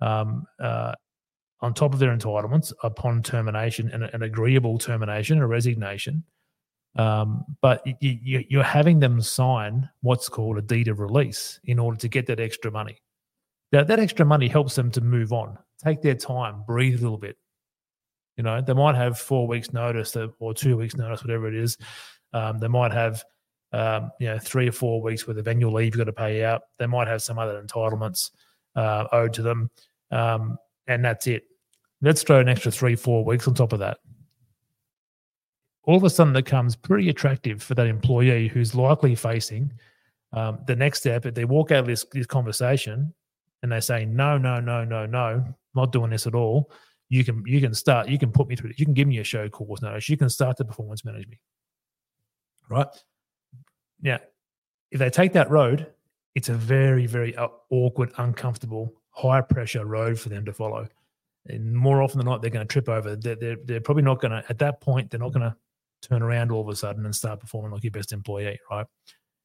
um, 0.00 0.46
uh, 0.60 0.92
on 1.60 1.74
top 1.74 1.92
of 1.92 1.98
their 1.98 2.16
entitlements 2.16 2.72
upon 2.84 3.22
termination 3.22 3.90
and 3.90 4.04
an 4.04 4.22
agreeable 4.22 4.78
termination, 4.78 5.38
a 5.38 5.46
resignation. 5.46 6.22
Um, 6.96 7.44
but 7.60 7.82
you, 8.00 8.44
you're 8.48 8.62
having 8.62 8.98
them 8.98 9.20
sign 9.20 9.88
what's 10.00 10.28
called 10.28 10.58
a 10.58 10.62
deed 10.62 10.88
of 10.88 11.00
release 11.00 11.60
in 11.64 11.78
order 11.78 11.98
to 11.98 12.08
get 12.08 12.26
that 12.26 12.40
extra 12.40 12.70
money. 12.70 12.98
Now, 13.72 13.84
that 13.84 14.00
extra 14.00 14.24
money 14.24 14.48
helps 14.48 14.74
them 14.74 14.90
to 14.92 15.00
move 15.00 15.32
on, 15.32 15.58
take 15.84 16.00
their 16.00 16.14
time, 16.14 16.64
breathe 16.66 16.98
a 16.98 17.02
little 17.02 17.18
bit. 17.18 17.36
You 18.38 18.44
know, 18.44 18.62
they 18.62 18.72
might 18.72 18.94
have 18.94 19.18
four 19.18 19.46
weeks' 19.46 19.72
notice 19.74 20.16
or 20.38 20.54
two 20.54 20.76
weeks' 20.78 20.96
notice, 20.96 21.22
whatever 21.22 21.48
it 21.48 21.54
is. 21.54 21.76
Um, 22.32 22.58
they 22.58 22.68
might 22.68 22.92
have, 22.92 23.22
um, 23.72 24.10
you 24.18 24.28
know, 24.28 24.38
three 24.38 24.68
or 24.68 24.72
four 24.72 25.02
weeks 25.02 25.26
worth 25.26 25.36
of 25.36 25.46
annual 25.46 25.74
leave 25.74 25.94
you've 25.94 25.98
got 25.98 26.04
to 26.04 26.12
pay 26.12 26.44
out. 26.44 26.62
They 26.78 26.86
might 26.86 27.08
have 27.08 27.20
some 27.20 27.38
other 27.38 27.62
entitlements 27.62 28.30
uh, 28.76 29.04
owed 29.12 29.34
to 29.34 29.42
them 29.42 29.70
um, 30.10 30.58
and 30.86 31.04
that's 31.04 31.26
it. 31.26 31.44
Let's 32.00 32.22
throw 32.22 32.40
an 32.40 32.48
extra 32.48 32.70
three, 32.70 32.96
four 32.96 33.24
weeks 33.24 33.48
on 33.48 33.54
top 33.54 33.72
of 33.72 33.80
that. 33.80 33.98
All 35.84 35.96
of 35.96 36.04
a 36.04 36.10
sudden, 36.10 36.36
it 36.36 36.44
becomes 36.44 36.76
pretty 36.76 37.08
attractive 37.08 37.62
for 37.62 37.74
that 37.74 37.86
employee 37.86 38.48
who's 38.48 38.74
likely 38.74 39.14
facing 39.14 39.72
um, 40.32 40.58
the 40.66 40.76
next 40.76 41.00
step. 41.00 41.26
If 41.26 41.34
they 41.34 41.44
walk 41.44 41.70
out 41.70 41.80
of 41.80 41.86
this, 41.86 42.04
this 42.12 42.26
conversation 42.26 43.12
and 43.62 43.72
they 43.72 43.80
say, 43.80 44.04
"No, 44.04 44.38
no, 44.38 44.60
no, 44.60 44.84
no, 44.84 45.06
no, 45.06 45.44
not 45.74 45.92
doing 45.92 46.10
this 46.10 46.26
at 46.26 46.34
all," 46.34 46.70
you 47.08 47.24
can 47.24 47.42
you 47.46 47.60
can 47.60 47.74
start. 47.74 48.08
You 48.08 48.18
can 48.18 48.30
put 48.30 48.48
me 48.48 48.56
through. 48.56 48.72
You 48.76 48.84
can 48.84 48.94
give 48.94 49.08
me 49.08 49.18
a 49.18 49.24
show 49.24 49.48
cause 49.48 49.82
notice. 49.82 50.08
You 50.08 50.16
can 50.16 50.28
start 50.28 50.56
to 50.58 50.64
performance 50.64 51.04
manage 51.04 51.26
me. 51.28 51.38
Right 52.68 52.86
now, 54.02 54.18
if 54.90 54.98
they 54.98 55.10
take 55.10 55.32
that 55.32 55.50
road, 55.50 55.86
it's 56.34 56.48
a 56.48 56.54
very, 56.54 57.06
very 57.06 57.34
uh, 57.36 57.48
awkward, 57.70 58.12
uncomfortable 58.18 58.94
high 59.10 59.40
pressure 59.40 59.84
road 59.84 60.18
for 60.18 60.28
them 60.28 60.44
to 60.44 60.52
follow. 60.52 60.86
And 61.46 61.74
more 61.74 62.02
often 62.02 62.18
than 62.18 62.26
not, 62.26 62.42
they're 62.42 62.50
going 62.50 62.66
to 62.66 62.72
trip 62.72 62.88
over. 62.88 63.16
They're, 63.16 63.36
they're, 63.36 63.56
they're 63.64 63.80
probably 63.80 64.02
not 64.02 64.20
going 64.20 64.32
to, 64.32 64.44
at 64.48 64.58
that 64.58 64.80
point, 64.80 65.10
they're 65.10 65.18
not 65.18 65.32
going 65.32 65.50
to 65.50 65.56
turn 66.02 66.22
around 66.22 66.52
all 66.52 66.60
of 66.60 66.68
a 66.68 66.76
sudden 66.76 67.04
and 67.06 67.14
start 67.14 67.40
performing 67.40 67.72
like 67.72 67.82
your 67.82 67.90
best 67.90 68.12
employee, 68.12 68.58
right? 68.70 68.86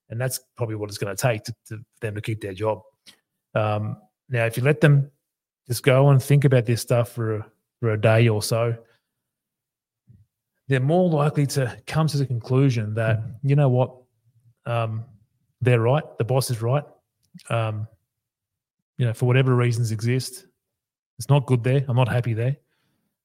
And 0.10 0.19
that's 0.19 0.39
probably 0.56 0.76
what 0.76 0.89
it's 0.89 0.97
going 0.97 1.15
to 1.15 1.19
take 1.19 1.43
to, 1.45 1.56
to 1.69 1.80
them 2.02 2.15
to 2.15 2.21
keep 2.21 2.41
their 2.41 2.54
job. 2.54 2.82
Um, 3.56 3.97
now, 4.30 4.45
if 4.45 4.58
you 4.58 4.63
let 4.63 4.82
them 4.82 5.10
just 5.67 5.84
go 5.84 6.10
and 6.10 6.21
think 6.21 6.45
about 6.45 6.65
this 6.65 6.82
stuff 6.82 7.10
for 7.10 7.45
for 7.84 7.91
a 7.91 8.00
day 8.00 8.30
or 8.30 8.41
so, 8.41 8.74
they're 10.69 10.80
more 10.80 11.10
likely 11.10 11.46
to 11.46 11.78
come 11.86 12.08
to 12.08 12.15
the 12.15 12.26
conclusion 12.26 12.93
that 12.93 13.22
you 13.43 13.58
know 13.58 13.67
what, 13.67 13.93
um, 14.65 15.04
they're 15.60 15.82
right. 15.82 16.06
The 16.17 16.24
boss 16.24 16.50
is 16.50 16.62
right. 16.62 16.86
Um, 17.50 17.86
you 18.98 19.06
know, 19.06 19.12
for 19.12 19.26
whatever 19.26 19.54
reasons 19.54 19.91
exist. 19.91 20.46
It's 21.19 21.28
not 21.28 21.46
good 21.46 21.62
there. 21.62 21.84
I'm 21.89 21.98
not 21.98 22.08
happy 22.08 22.34
there. 22.34 22.56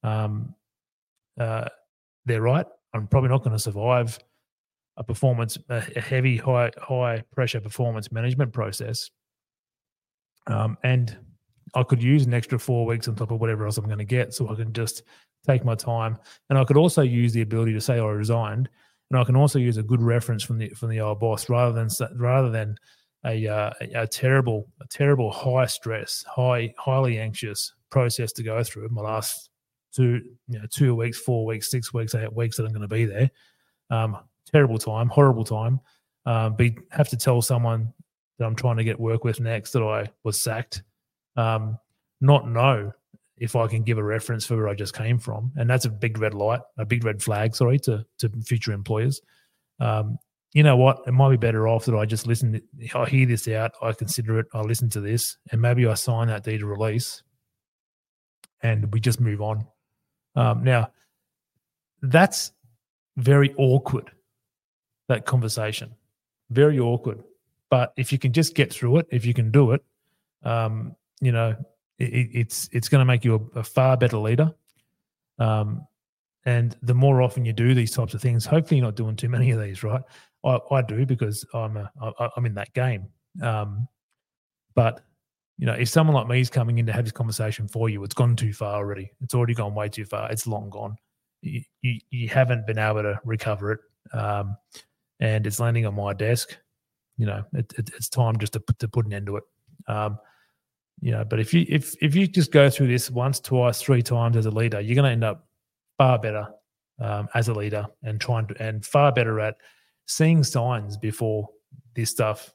Um, 0.03 0.53
uh, 1.39 1.69
they're 2.25 2.41
right. 2.41 2.65
I'm 2.93 3.07
probably 3.07 3.29
not 3.29 3.45
going 3.45 3.55
to 3.55 3.63
survive 3.63 4.19
a 4.97 5.05
performance, 5.05 5.57
a, 5.69 5.79
heavy, 6.01 6.35
high, 6.35 6.71
high 6.77 7.23
pressure 7.33 7.61
performance 7.61 8.11
management 8.11 8.51
process. 8.51 9.09
Um, 10.47 10.77
and 10.83 11.17
I 11.75 11.83
could 11.83 12.01
use 12.01 12.25
an 12.25 12.33
extra 12.33 12.59
four 12.59 12.85
weeks 12.85 13.07
on 13.07 13.15
top 13.15 13.31
of 13.31 13.39
whatever 13.39 13.65
else 13.65 13.77
I'm 13.77 13.85
going 13.85 13.97
to 13.97 14.05
get, 14.05 14.33
so 14.33 14.49
I 14.49 14.55
can 14.55 14.73
just 14.73 15.03
take 15.45 15.63
my 15.63 15.75
time. 15.75 16.17
And 16.49 16.57
I 16.57 16.63
could 16.63 16.77
also 16.77 17.01
use 17.01 17.33
the 17.33 17.41
ability 17.41 17.73
to 17.73 17.81
say 17.81 17.99
I 17.99 18.05
resigned, 18.05 18.69
and 19.09 19.19
I 19.19 19.23
can 19.23 19.35
also 19.35 19.59
use 19.59 19.77
a 19.77 19.83
good 19.83 20.01
reference 20.01 20.43
from 20.43 20.57
the 20.57 20.69
from 20.69 20.89
the 20.89 20.99
old 20.99 21.19
boss 21.19 21.49
rather 21.49 21.73
than 21.73 21.89
rather 22.15 22.49
than 22.49 22.75
a, 23.25 23.47
uh, 23.47 23.71
a, 23.81 24.07
terrible 24.07 24.67
a 24.81 24.87
terrible 24.87 25.31
high 25.31 25.65
stress, 25.65 26.23
high 26.27 26.73
highly 26.77 27.19
anxious 27.19 27.73
process 27.89 28.31
to 28.33 28.43
go 28.43 28.63
through. 28.63 28.89
My 28.89 29.01
last 29.01 29.49
two 29.93 30.21
you 30.47 30.59
know 30.59 30.65
two 30.69 30.95
weeks, 30.95 31.19
four 31.19 31.45
weeks, 31.45 31.69
six 31.69 31.93
weeks, 31.93 32.15
eight 32.15 32.33
weeks 32.33 32.57
that 32.57 32.63
I'm 32.63 32.71
going 32.71 32.81
to 32.81 32.87
be 32.87 33.05
there. 33.05 33.29
Um, 33.89 34.17
terrible 34.51 34.77
time, 34.77 35.09
horrible 35.09 35.43
time. 35.43 35.79
Um, 36.25 36.55
be 36.55 36.77
have 36.91 37.09
to 37.09 37.17
tell 37.17 37.41
someone 37.41 37.93
that 38.37 38.45
I'm 38.45 38.55
trying 38.55 38.77
to 38.77 38.83
get 38.83 38.99
work 38.99 39.23
with 39.23 39.39
next 39.39 39.71
that 39.71 39.83
I 39.83 40.11
was 40.23 40.41
sacked. 40.41 40.83
Um, 41.35 41.77
not 42.21 42.49
know 42.49 42.91
if 43.37 43.55
I 43.55 43.67
can 43.67 43.83
give 43.83 43.97
a 43.97 44.03
reference 44.03 44.45
for 44.45 44.57
where 44.57 44.67
I 44.67 44.75
just 44.75 44.93
came 44.93 45.17
from, 45.17 45.51
and 45.55 45.69
that's 45.69 45.85
a 45.85 45.89
big 45.89 46.17
red 46.17 46.33
light, 46.33 46.61
a 46.77 46.85
big 46.85 47.05
red 47.05 47.21
flag. 47.21 47.55
Sorry 47.55 47.79
to 47.79 48.05
to 48.19 48.29
future 48.45 48.73
employers. 48.73 49.21
Um, 49.79 50.17
you 50.53 50.63
know 50.63 50.75
what? 50.75 51.01
It 51.05 51.13
might 51.13 51.29
be 51.29 51.37
better 51.37 51.67
off 51.67 51.85
that 51.85 51.95
I 51.95 52.05
just 52.05 52.27
listen. 52.27 52.61
I 52.93 53.05
hear 53.05 53.25
this 53.25 53.47
out. 53.47 53.71
I 53.81 53.93
consider 53.93 54.39
it. 54.39 54.47
I 54.53 54.61
listen 54.61 54.89
to 54.91 55.01
this, 55.01 55.37
and 55.51 55.61
maybe 55.61 55.87
I 55.87 55.93
sign 55.93 56.27
that 56.27 56.43
deed 56.43 56.63
of 56.63 56.69
release, 56.69 57.23
and 58.61 58.91
we 58.91 58.99
just 58.99 59.19
move 59.19 59.41
on. 59.41 59.65
Um, 60.35 60.63
now, 60.63 60.91
that's 62.01 62.51
very 63.17 63.53
awkward. 63.57 64.11
That 65.07 65.25
conversation, 65.25 65.95
very 66.49 66.79
awkward. 66.79 67.23
But 67.69 67.93
if 67.97 68.11
you 68.11 68.19
can 68.19 68.33
just 68.33 68.55
get 68.55 68.73
through 68.73 68.97
it, 68.97 69.07
if 69.11 69.25
you 69.25 69.33
can 69.33 69.51
do 69.51 69.71
it, 69.71 69.83
um, 70.43 70.95
you 71.21 71.31
know, 71.31 71.55
it, 71.97 72.29
it's 72.33 72.69
it's 72.71 72.89
going 72.89 72.99
to 72.99 73.05
make 73.05 73.23
you 73.23 73.49
a, 73.55 73.59
a, 73.59 73.63
far 73.63 73.97
better 73.97 74.17
leader. 74.17 74.51
Um, 75.37 75.85
and 76.45 76.75
the 76.81 76.93
more 76.93 77.21
often 77.21 77.45
you 77.45 77.53
do 77.53 77.73
these 77.73 77.91
types 77.91 78.13
of 78.13 78.21
things, 78.21 78.45
hopefully 78.45 78.77
you're 78.77 78.87
not 78.87 78.95
doing 78.95 79.15
too 79.15 79.29
many 79.29 79.51
of 79.51 79.61
these, 79.61 79.83
right? 79.83 80.01
I, 80.45 80.59
I 80.71 80.81
do 80.81 81.05
because 81.05 81.45
I'm 81.53 81.77
a, 81.77 81.91
I, 82.01 82.29
I'm 82.35 82.45
in 82.45 82.55
that 82.55 82.73
game. 82.73 83.07
Um, 83.41 83.87
but 84.75 85.01
you 85.57 85.65
know, 85.65 85.73
if 85.73 85.89
someone 85.89 86.15
like 86.15 86.27
me 86.27 86.39
is 86.39 86.49
coming 86.49 86.77
in 86.77 86.85
to 86.85 86.93
have 86.93 87.03
this 87.03 87.11
conversation 87.11 87.67
for 87.67 87.89
you, 87.89 88.03
it's 88.03 88.13
gone 88.13 88.35
too 88.37 88.53
far 88.53 88.75
already. 88.75 89.11
It's 89.21 89.33
already 89.33 89.53
gone 89.53 89.75
way 89.75 89.89
too 89.89 90.05
far. 90.05 90.31
It's 90.31 90.47
long 90.47 90.69
gone. 90.69 90.95
You 91.41 91.61
you, 91.81 91.99
you 92.09 92.29
haven't 92.29 92.65
been 92.65 92.79
able 92.79 93.03
to 93.03 93.19
recover 93.25 93.73
it, 93.73 93.79
um, 94.13 94.55
and 95.19 95.45
it's 95.45 95.59
landing 95.59 95.85
on 95.85 95.95
my 95.95 96.13
desk. 96.13 96.57
You 97.17 97.25
know, 97.25 97.43
it, 97.53 97.73
it, 97.77 97.89
it's 97.95 98.07
time 98.07 98.37
just 98.37 98.53
to 98.53 98.63
to 98.79 98.87
put 98.87 99.05
an 99.05 99.13
end 99.13 99.25
to 99.27 99.37
it. 99.37 99.43
Um, 99.87 100.17
you 101.01 101.11
know, 101.11 101.23
but 101.23 101.39
if 101.39 101.53
you 101.53 101.65
if 101.69 101.95
if 102.01 102.15
you 102.15 102.27
just 102.27 102.51
go 102.51 102.69
through 102.69 102.87
this 102.87 103.09
once, 103.09 103.39
twice, 103.39 103.81
three 103.81 104.01
times 104.01 104.35
as 104.37 104.45
a 104.45 104.51
leader, 104.51 104.79
you're 104.81 104.95
going 104.95 105.05
to 105.05 105.11
end 105.11 105.23
up 105.23 105.47
far 105.97 106.19
better 106.19 106.47
um, 106.99 107.27
as 107.33 107.47
a 107.47 107.53
leader 107.53 107.85
and 108.03 108.19
trying 108.19 108.47
to 108.47 108.61
and 108.61 108.85
far 108.85 109.11
better 109.11 109.39
at 109.39 109.55
seeing 110.07 110.43
signs 110.43 110.97
before 110.97 111.49
this 111.95 112.09
stuff 112.09 112.53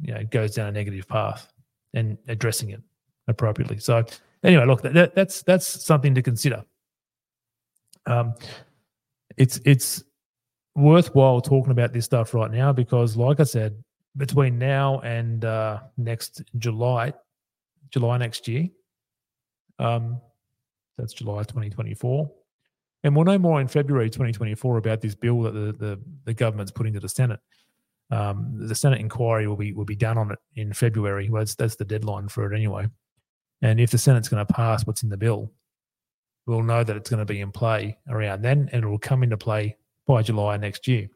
you 0.00 0.12
know 0.14 0.22
goes 0.30 0.54
down 0.54 0.68
a 0.68 0.72
negative 0.72 1.06
path 1.08 1.52
and 1.94 2.18
addressing 2.28 2.70
it 2.70 2.80
appropriately. 3.28 3.78
So 3.78 4.04
anyway, 4.42 4.66
look, 4.66 4.82
that, 4.82 5.14
that's 5.14 5.42
that's 5.42 5.66
something 5.66 6.14
to 6.14 6.22
consider. 6.22 6.64
Um, 8.06 8.34
it's 9.36 9.60
it's 9.64 10.02
worthwhile 10.74 11.40
talking 11.40 11.70
about 11.70 11.92
this 11.92 12.04
stuff 12.04 12.34
right 12.34 12.50
now 12.50 12.72
because, 12.72 13.16
like 13.16 13.40
I 13.40 13.44
said, 13.44 13.82
between 14.16 14.58
now 14.58 15.00
and 15.00 15.44
uh, 15.44 15.80
next 15.96 16.42
July, 16.58 17.12
July 17.92 18.18
next 18.18 18.48
year, 18.48 18.68
um, 19.78 20.20
that's 20.98 21.12
July 21.12 21.42
2024. 21.42 22.30
And 23.04 23.16
we'll 23.16 23.24
know 23.24 23.38
more 23.38 23.60
in 23.60 23.68
February 23.68 24.10
2024 24.10 24.78
about 24.78 25.00
this 25.00 25.14
bill 25.14 25.42
that 25.42 25.52
the, 25.52 25.72
the, 25.72 26.00
the 26.24 26.34
government's 26.34 26.70
putting 26.70 26.92
to 26.92 27.00
the 27.00 27.08
Senate. 27.08 27.40
Um, 28.10 28.54
the 28.68 28.74
Senate 28.74 29.00
inquiry 29.00 29.48
will 29.48 29.56
be 29.56 29.72
will 29.72 29.86
be 29.86 29.96
done 29.96 30.18
on 30.18 30.32
it 30.32 30.38
in 30.54 30.72
February. 30.72 31.30
Well, 31.30 31.40
that's, 31.40 31.54
that's 31.54 31.76
the 31.76 31.84
deadline 31.84 32.28
for 32.28 32.52
it 32.52 32.56
anyway. 32.56 32.86
And 33.62 33.80
if 33.80 33.90
the 33.90 33.98
Senate's 33.98 34.28
going 34.28 34.44
to 34.44 34.52
pass 34.52 34.86
what's 34.86 35.02
in 35.02 35.08
the 35.08 35.16
bill, 35.16 35.50
we'll 36.46 36.62
know 36.62 36.84
that 36.84 36.96
it's 36.96 37.08
going 37.08 37.24
to 37.24 37.32
be 37.32 37.40
in 37.40 37.52
play 37.52 37.98
around 38.08 38.42
then, 38.42 38.68
and 38.72 38.84
it 38.84 38.86
will 38.86 38.98
come 38.98 39.22
into 39.22 39.36
play 39.36 39.76
by 40.06 40.22
July 40.22 40.56
next 40.56 40.86
year. 40.86 41.08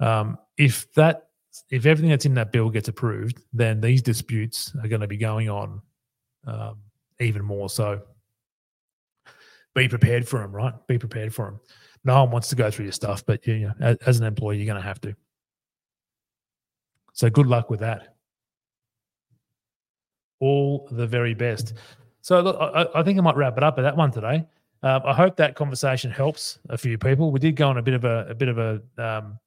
Um, 0.00 0.38
if 0.56 0.92
that 0.94 1.28
if 1.70 1.86
everything 1.86 2.10
that's 2.10 2.26
in 2.26 2.34
that 2.34 2.52
bill 2.52 2.70
gets 2.70 2.88
approved, 2.88 3.42
then 3.52 3.80
these 3.80 4.02
disputes 4.02 4.74
are 4.82 4.88
going 4.88 5.00
to 5.00 5.06
be 5.06 5.16
going 5.16 5.48
on 5.48 5.82
um, 6.46 6.76
even 7.20 7.44
more 7.44 7.68
so 7.68 8.02
be 9.74 9.88
prepared 9.88 10.28
for 10.28 10.40
them, 10.40 10.52
right? 10.52 10.74
Be 10.86 10.98
prepared 10.98 11.34
for 11.34 11.46
them. 11.46 11.60
No 12.04 12.22
one 12.22 12.30
wants 12.30 12.48
to 12.48 12.56
go 12.56 12.70
through 12.70 12.86
your 12.86 12.92
stuff, 12.92 13.24
but 13.24 13.46
you 13.46 13.60
know, 13.60 13.72
as, 13.80 13.96
as 14.06 14.20
an 14.20 14.26
employee, 14.26 14.58
you're 14.58 14.66
going 14.66 14.80
to 14.80 14.86
have 14.86 15.00
to. 15.02 15.14
So 17.14 17.30
good 17.30 17.46
luck 17.46 17.70
with 17.70 17.80
that. 17.80 18.16
All 20.40 20.88
the 20.90 21.06
very 21.06 21.34
best. 21.34 21.74
So 22.20 22.40
look, 22.40 22.56
I, 22.60 22.86
I 22.94 23.02
think 23.02 23.18
I 23.18 23.22
might 23.22 23.36
wrap 23.36 23.56
it 23.56 23.62
up 23.62 23.78
at 23.78 23.82
that 23.82 23.96
one 23.96 24.10
today. 24.10 24.44
Uh, 24.82 24.98
I 25.04 25.14
hope 25.14 25.36
that 25.36 25.54
conversation 25.54 26.10
helps 26.10 26.58
a 26.68 26.76
few 26.76 26.98
people. 26.98 27.30
We 27.30 27.38
did 27.38 27.54
go 27.54 27.68
on 27.68 27.78
a 27.78 27.82
bit 27.82 27.94
of 27.94 28.04
a, 28.04 28.26
a 28.28 28.34
bit 28.34 28.48
of 28.48 28.58
a 28.58 28.82
um, 28.98 29.38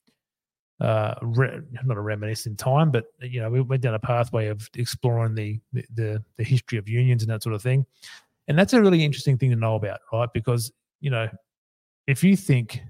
uh, 0.81 1.15
re- 1.21 1.61
not 1.83 1.97
a 1.97 2.01
reminisce 2.01 2.45
in 2.45 2.55
time, 2.55 2.91
but 2.91 3.05
you 3.21 3.41
know 3.41 3.49
we 3.49 3.61
went 3.61 3.81
down 3.81 3.93
a 3.93 3.99
pathway 3.99 4.47
of 4.47 4.69
exploring 4.75 5.35
the, 5.35 5.59
the 5.73 6.23
the 6.37 6.43
history 6.43 6.77
of 6.77 6.89
unions 6.89 7.23
and 7.23 7.31
that 7.31 7.43
sort 7.43 7.55
of 7.55 7.61
thing. 7.61 7.85
And 8.47 8.57
that's 8.57 8.73
a 8.73 8.81
really 8.81 9.03
interesting 9.03 9.37
thing 9.37 9.49
to 9.49 9.55
know 9.55 9.75
about, 9.75 10.01
right? 10.13 10.29
Because, 10.33 10.71
you 10.99 11.09
know, 11.09 11.27
if 12.07 12.23
you 12.23 12.35
think 12.35 12.81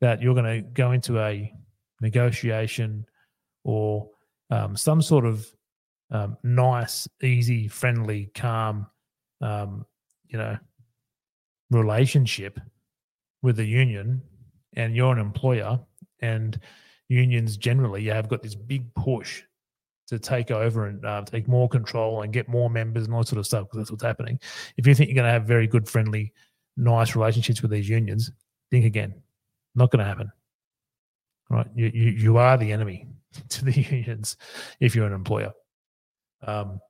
that 0.00 0.20
you're 0.20 0.34
going 0.34 0.62
to 0.62 0.62
go 0.62 0.92
into 0.92 1.20
a 1.20 1.52
negotiation 2.00 3.06
or 3.64 4.08
um, 4.50 4.76
some 4.76 5.00
sort 5.00 5.26
of 5.26 5.46
um, 6.10 6.36
nice, 6.42 7.06
easy, 7.22 7.68
friendly, 7.68 8.30
calm, 8.34 8.86
um, 9.40 9.86
you 10.28 10.38
know, 10.38 10.58
relationship 11.70 12.58
with 13.42 13.56
the 13.56 13.64
union 13.64 14.20
and 14.74 14.96
you're 14.96 15.12
an 15.12 15.20
employer 15.20 15.78
and 16.20 16.58
unions 17.10 17.56
generally 17.56 18.02
you 18.02 18.12
have 18.12 18.28
got 18.28 18.42
this 18.42 18.54
big 18.54 18.92
push 18.94 19.42
to 20.06 20.18
take 20.18 20.50
over 20.50 20.86
and 20.86 21.04
uh, 21.04 21.22
take 21.22 21.46
more 21.46 21.68
control 21.68 22.22
and 22.22 22.32
get 22.32 22.48
more 22.48 22.68
members 22.70 23.06
and 23.06 23.14
all 23.14 23.22
sort 23.22 23.38
of 23.38 23.46
stuff 23.46 23.64
because 23.64 23.78
that's 23.78 23.90
what's 23.92 24.02
happening. 24.02 24.40
If 24.76 24.86
you 24.86 24.94
think 24.94 25.08
you're 25.08 25.14
going 25.14 25.26
to 25.26 25.32
have 25.32 25.44
very 25.44 25.68
good, 25.68 25.88
friendly, 25.88 26.32
nice 26.76 27.14
relationships 27.14 27.62
with 27.62 27.70
these 27.70 27.88
unions, 27.88 28.32
think 28.72 28.84
again. 28.84 29.14
Not 29.76 29.92
going 29.92 30.00
to 30.00 30.04
happen. 30.04 30.32
Right? 31.48 31.66
You, 31.76 31.90
you 31.94 32.10
you 32.10 32.36
are 32.38 32.56
the 32.56 32.72
enemy 32.72 33.06
to 33.50 33.64
the 33.64 33.72
unions 33.72 34.36
if 34.80 34.96
you're 34.96 35.06
an 35.06 35.12
employer. 35.12 35.52
Um, 36.44 36.80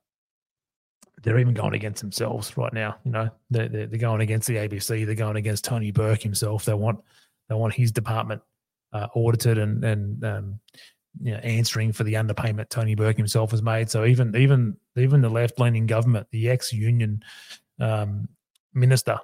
they're 1.21 1.39
even 1.39 1.53
going 1.53 1.75
against 1.75 2.01
themselves 2.01 2.57
right 2.57 2.73
now. 2.73 2.97
You 3.03 3.11
know, 3.11 3.29
they're, 3.51 3.69
they're, 3.69 3.85
they're 3.85 3.99
going 3.99 4.21
against 4.21 4.47
the 4.47 4.55
ABC. 4.55 5.05
They're 5.05 5.13
going 5.13 5.35
against 5.35 5.63
Tony 5.63 5.91
Burke 5.91 6.23
himself. 6.23 6.65
They 6.65 6.73
want 6.73 6.99
they 7.49 7.55
want 7.55 7.73
his 7.75 7.91
department 7.91 8.41
uh, 8.93 9.07
audited 9.15 9.57
and 9.57 9.83
and 9.83 10.23
um, 10.25 10.59
you 11.21 11.31
know, 11.31 11.39
answering 11.39 11.91
for 11.91 12.03
the 12.03 12.13
underpayment 12.13 12.69
Tony 12.69 12.95
Burke 12.95 13.17
himself 13.17 13.51
has 13.51 13.61
made. 13.61 13.89
So 13.89 14.05
even 14.05 14.35
even 14.35 14.77
even 14.95 15.21
the 15.21 15.29
left 15.29 15.59
leaning 15.59 15.85
government, 15.85 16.27
the 16.31 16.49
ex 16.49 16.71
union 16.71 17.23
um, 17.79 18.27
minister 18.73 19.19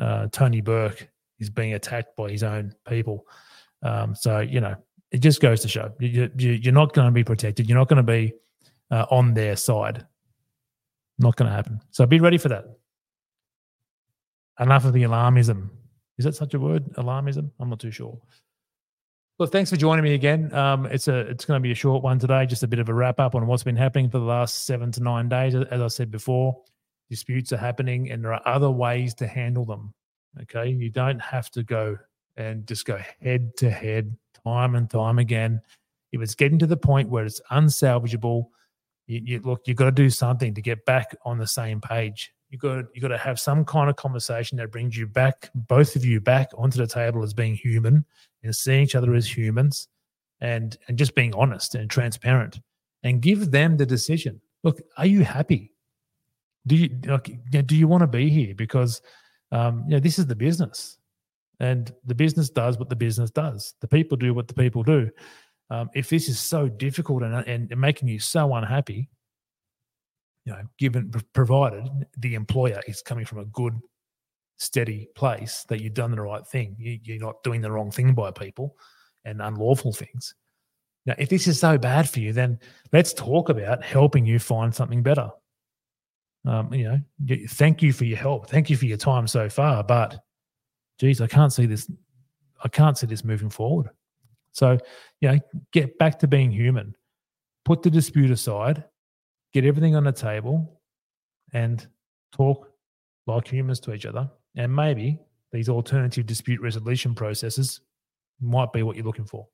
uh, 0.00 0.28
Tony 0.32 0.60
Burke 0.60 1.08
is 1.38 1.50
being 1.50 1.74
attacked 1.74 2.16
by 2.16 2.30
his 2.30 2.42
own 2.42 2.74
people. 2.88 3.26
Um, 3.82 4.14
so 4.14 4.40
you 4.40 4.60
know 4.60 4.76
it 5.10 5.18
just 5.18 5.40
goes 5.40 5.60
to 5.62 5.68
show 5.68 5.92
you, 5.98 6.30
you, 6.36 6.70
are 6.70 6.72
not 6.72 6.92
going 6.92 7.08
to 7.08 7.12
be 7.12 7.24
protected. 7.24 7.68
You're 7.68 7.78
not 7.78 7.88
going 7.88 7.96
to 7.96 8.02
be 8.02 8.32
uh, 8.90 9.06
on 9.10 9.34
their 9.34 9.56
side. 9.56 10.06
Not 11.18 11.36
going 11.36 11.50
to 11.50 11.54
happen. 11.54 11.80
So 11.90 12.06
be 12.06 12.20
ready 12.20 12.38
for 12.38 12.48
that. 12.48 12.64
Enough 14.58 14.84
of 14.84 14.92
the 14.92 15.02
alarmism. 15.02 15.70
Is 16.18 16.24
that 16.24 16.34
such 16.34 16.54
a 16.54 16.60
word? 16.60 16.92
Alarmism? 16.94 17.50
I'm 17.58 17.70
not 17.70 17.80
too 17.80 17.90
sure. 17.90 18.18
Well, 19.40 19.48
thanks 19.48 19.70
for 19.70 19.78
joining 19.78 20.04
me 20.04 20.12
again. 20.12 20.52
Um, 20.52 20.84
it's 20.84 21.08
a 21.08 21.20
it's 21.20 21.46
going 21.46 21.56
to 21.56 21.62
be 21.62 21.72
a 21.72 21.74
short 21.74 22.02
one 22.02 22.18
today, 22.18 22.44
just 22.44 22.62
a 22.62 22.68
bit 22.68 22.78
of 22.78 22.90
a 22.90 22.94
wrap 22.94 23.18
up 23.18 23.34
on 23.34 23.46
what's 23.46 23.62
been 23.62 23.74
happening 23.74 24.10
for 24.10 24.18
the 24.18 24.24
last 24.26 24.66
seven 24.66 24.92
to 24.92 25.02
nine 25.02 25.30
days. 25.30 25.54
As 25.54 25.80
I 25.80 25.88
said 25.88 26.10
before, 26.10 26.60
disputes 27.08 27.50
are 27.54 27.56
happening, 27.56 28.10
and 28.10 28.22
there 28.22 28.34
are 28.34 28.42
other 28.44 28.70
ways 28.70 29.14
to 29.14 29.26
handle 29.26 29.64
them. 29.64 29.94
Okay, 30.42 30.68
you 30.68 30.90
don't 30.90 31.20
have 31.20 31.50
to 31.52 31.62
go 31.62 31.96
and 32.36 32.66
just 32.66 32.84
go 32.84 33.00
head 33.22 33.56
to 33.56 33.70
head 33.70 34.14
time 34.44 34.74
and 34.74 34.90
time 34.90 35.18
again. 35.18 35.62
If 36.12 36.20
it's 36.20 36.34
getting 36.34 36.58
to 36.58 36.66
the 36.66 36.76
point 36.76 37.08
where 37.08 37.24
it's 37.24 37.40
unsalvageable, 37.50 38.44
you, 39.06 39.22
you 39.24 39.40
look, 39.40 39.62
you've 39.64 39.78
got 39.78 39.86
to 39.86 39.90
do 39.90 40.10
something 40.10 40.52
to 40.52 40.60
get 40.60 40.84
back 40.84 41.16
on 41.24 41.38
the 41.38 41.46
same 41.46 41.80
page 41.80 42.30
you 42.50 42.58
got 42.58 42.84
you 42.94 43.00
got 43.00 43.08
to 43.08 43.16
have 43.16 43.38
some 43.38 43.64
kind 43.64 43.88
of 43.88 43.96
conversation 43.96 44.58
that 44.58 44.72
brings 44.72 44.96
you 44.96 45.06
back, 45.06 45.50
both 45.54 45.94
of 45.96 46.04
you 46.04 46.20
back 46.20 46.50
onto 46.58 46.78
the 46.78 46.86
table 46.86 47.22
as 47.22 47.32
being 47.32 47.54
human 47.54 48.04
and 48.42 48.54
seeing 48.54 48.82
each 48.82 48.94
other 48.94 49.14
as 49.14 49.36
humans, 49.36 49.88
and 50.40 50.76
and 50.88 50.96
just 50.96 51.14
being 51.14 51.34
honest 51.34 51.74
and 51.74 51.90
transparent, 51.90 52.60
and 53.02 53.20
give 53.20 53.50
them 53.50 53.76
the 53.76 53.86
decision. 53.86 54.40
Look, 54.62 54.80
are 54.96 55.06
you 55.06 55.24
happy? 55.24 55.72
Do 56.66 56.76
you 56.76 56.90
like, 57.06 57.30
do 57.66 57.76
you 57.76 57.88
want 57.88 58.02
to 58.02 58.06
be 58.06 58.28
here? 58.28 58.54
Because 58.54 59.02
um, 59.52 59.84
you 59.86 59.92
know 59.92 60.00
this 60.00 60.18
is 60.18 60.26
the 60.26 60.36
business, 60.36 60.98
and 61.58 61.92
the 62.04 62.14
business 62.14 62.50
does 62.50 62.78
what 62.78 62.88
the 62.88 62.96
business 62.96 63.30
does. 63.30 63.74
The 63.80 63.88
people 63.88 64.16
do 64.16 64.34
what 64.34 64.48
the 64.48 64.54
people 64.54 64.82
do. 64.82 65.10
Um, 65.70 65.88
if 65.94 66.08
this 66.08 66.28
is 66.28 66.40
so 66.40 66.68
difficult 66.68 67.22
and, 67.22 67.46
and 67.46 67.80
making 67.80 68.08
you 68.08 68.18
so 68.18 68.54
unhappy, 68.54 69.08
you 70.44 70.52
know, 70.52 70.62
given 70.78 71.12
provided 71.32 71.88
the 72.18 72.34
employer 72.34 72.80
is 72.88 73.02
coming 73.02 73.24
from 73.24 73.38
a 73.38 73.44
good, 73.46 73.78
steady 74.60 75.08
place 75.14 75.64
that 75.68 75.80
you've 75.80 75.94
done 75.94 76.10
the 76.10 76.20
right 76.20 76.46
thing, 76.46 76.76
you, 76.78 77.16
are 77.16 77.18
not 77.18 77.42
doing 77.42 77.60
the 77.60 77.70
wrong 77.70 77.90
thing 77.90 78.14
by 78.14 78.30
people 78.30 78.76
and 79.24 79.40
unlawful 79.40 79.92
things. 79.92 80.34
Now, 81.06 81.14
if 81.18 81.28
this 81.28 81.48
is 81.48 81.58
so 81.58 81.78
bad 81.78 82.08
for 82.08 82.20
you, 82.20 82.32
then 82.32 82.58
let's 82.92 83.12
talk 83.12 83.48
about 83.48 83.82
helping 83.82 84.26
you 84.26 84.38
find 84.38 84.74
something 84.74 85.02
better. 85.02 85.30
Um, 86.46 86.72
you 86.72 86.84
know, 86.84 87.36
thank 87.48 87.82
you 87.82 87.92
for 87.92 88.04
your 88.04 88.18
help. 88.18 88.48
Thank 88.48 88.70
you 88.70 88.76
for 88.76 88.86
your 88.86 88.96
time 88.96 89.26
so 89.26 89.48
far, 89.48 89.82
but 89.82 90.22
geez, 90.98 91.20
I 91.20 91.26
can't 91.26 91.52
see 91.52 91.66
this. 91.66 91.90
I 92.62 92.68
can't 92.68 92.96
see 92.96 93.06
this 93.06 93.24
moving 93.24 93.50
forward. 93.50 93.88
So, 94.52 94.78
you 95.20 95.32
know, 95.32 95.38
get 95.72 95.98
back 95.98 96.18
to 96.20 96.28
being 96.28 96.50
human. 96.50 96.94
Put 97.64 97.82
the 97.82 97.90
dispute 97.90 98.30
aside 98.30 98.84
get 99.52 99.64
everything 99.64 99.96
on 99.96 100.04
the 100.04 100.12
table 100.12 100.80
and 101.52 101.86
talk 102.32 102.70
like 103.26 103.48
humans 103.48 103.80
to 103.80 103.92
each 103.92 104.06
other. 104.06 104.30
And 104.56 104.74
maybe 104.74 105.20
these 105.52 105.68
alternative 105.68 106.26
dispute 106.26 106.60
resolution 106.60 107.14
processes 107.14 107.80
might 108.40 108.72
be 108.72 108.82
what 108.82 108.96
you're 108.96 109.04
looking 109.04 109.26
for. 109.26 109.46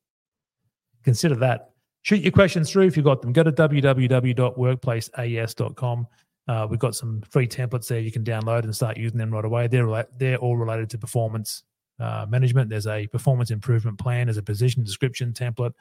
Consider 1.04 1.34
that. 1.36 1.72
Shoot 2.02 2.20
your 2.20 2.32
questions 2.32 2.70
through 2.70 2.86
if 2.86 2.96
you've 2.96 3.04
got 3.04 3.20
them. 3.20 3.32
Go 3.32 3.42
to 3.42 3.52
www.workplaceas.com. 3.52 6.06
Uh, 6.48 6.66
we've 6.70 6.78
got 6.78 6.94
some 6.94 7.20
free 7.22 7.48
templates 7.48 7.88
there 7.88 7.98
you 7.98 8.12
can 8.12 8.22
download 8.22 8.62
and 8.62 8.72
start 8.74 8.96
using 8.96 9.18
them 9.18 9.32
right 9.32 9.44
away. 9.44 9.66
They're, 9.66 10.06
they're 10.16 10.36
all 10.36 10.56
related 10.56 10.88
to 10.90 10.98
performance 10.98 11.64
uh, 11.98 12.26
management. 12.28 12.70
There's 12.70 12.86
a 12.86 13.08
performance 13.08 13.50
improvement 13.50 13.98
plan, 13.98 14.26
there's 14.26 14.36
a 14.36 14.42
position 14.42 14.84
description 14.84 15.32
template, 15.32 15.72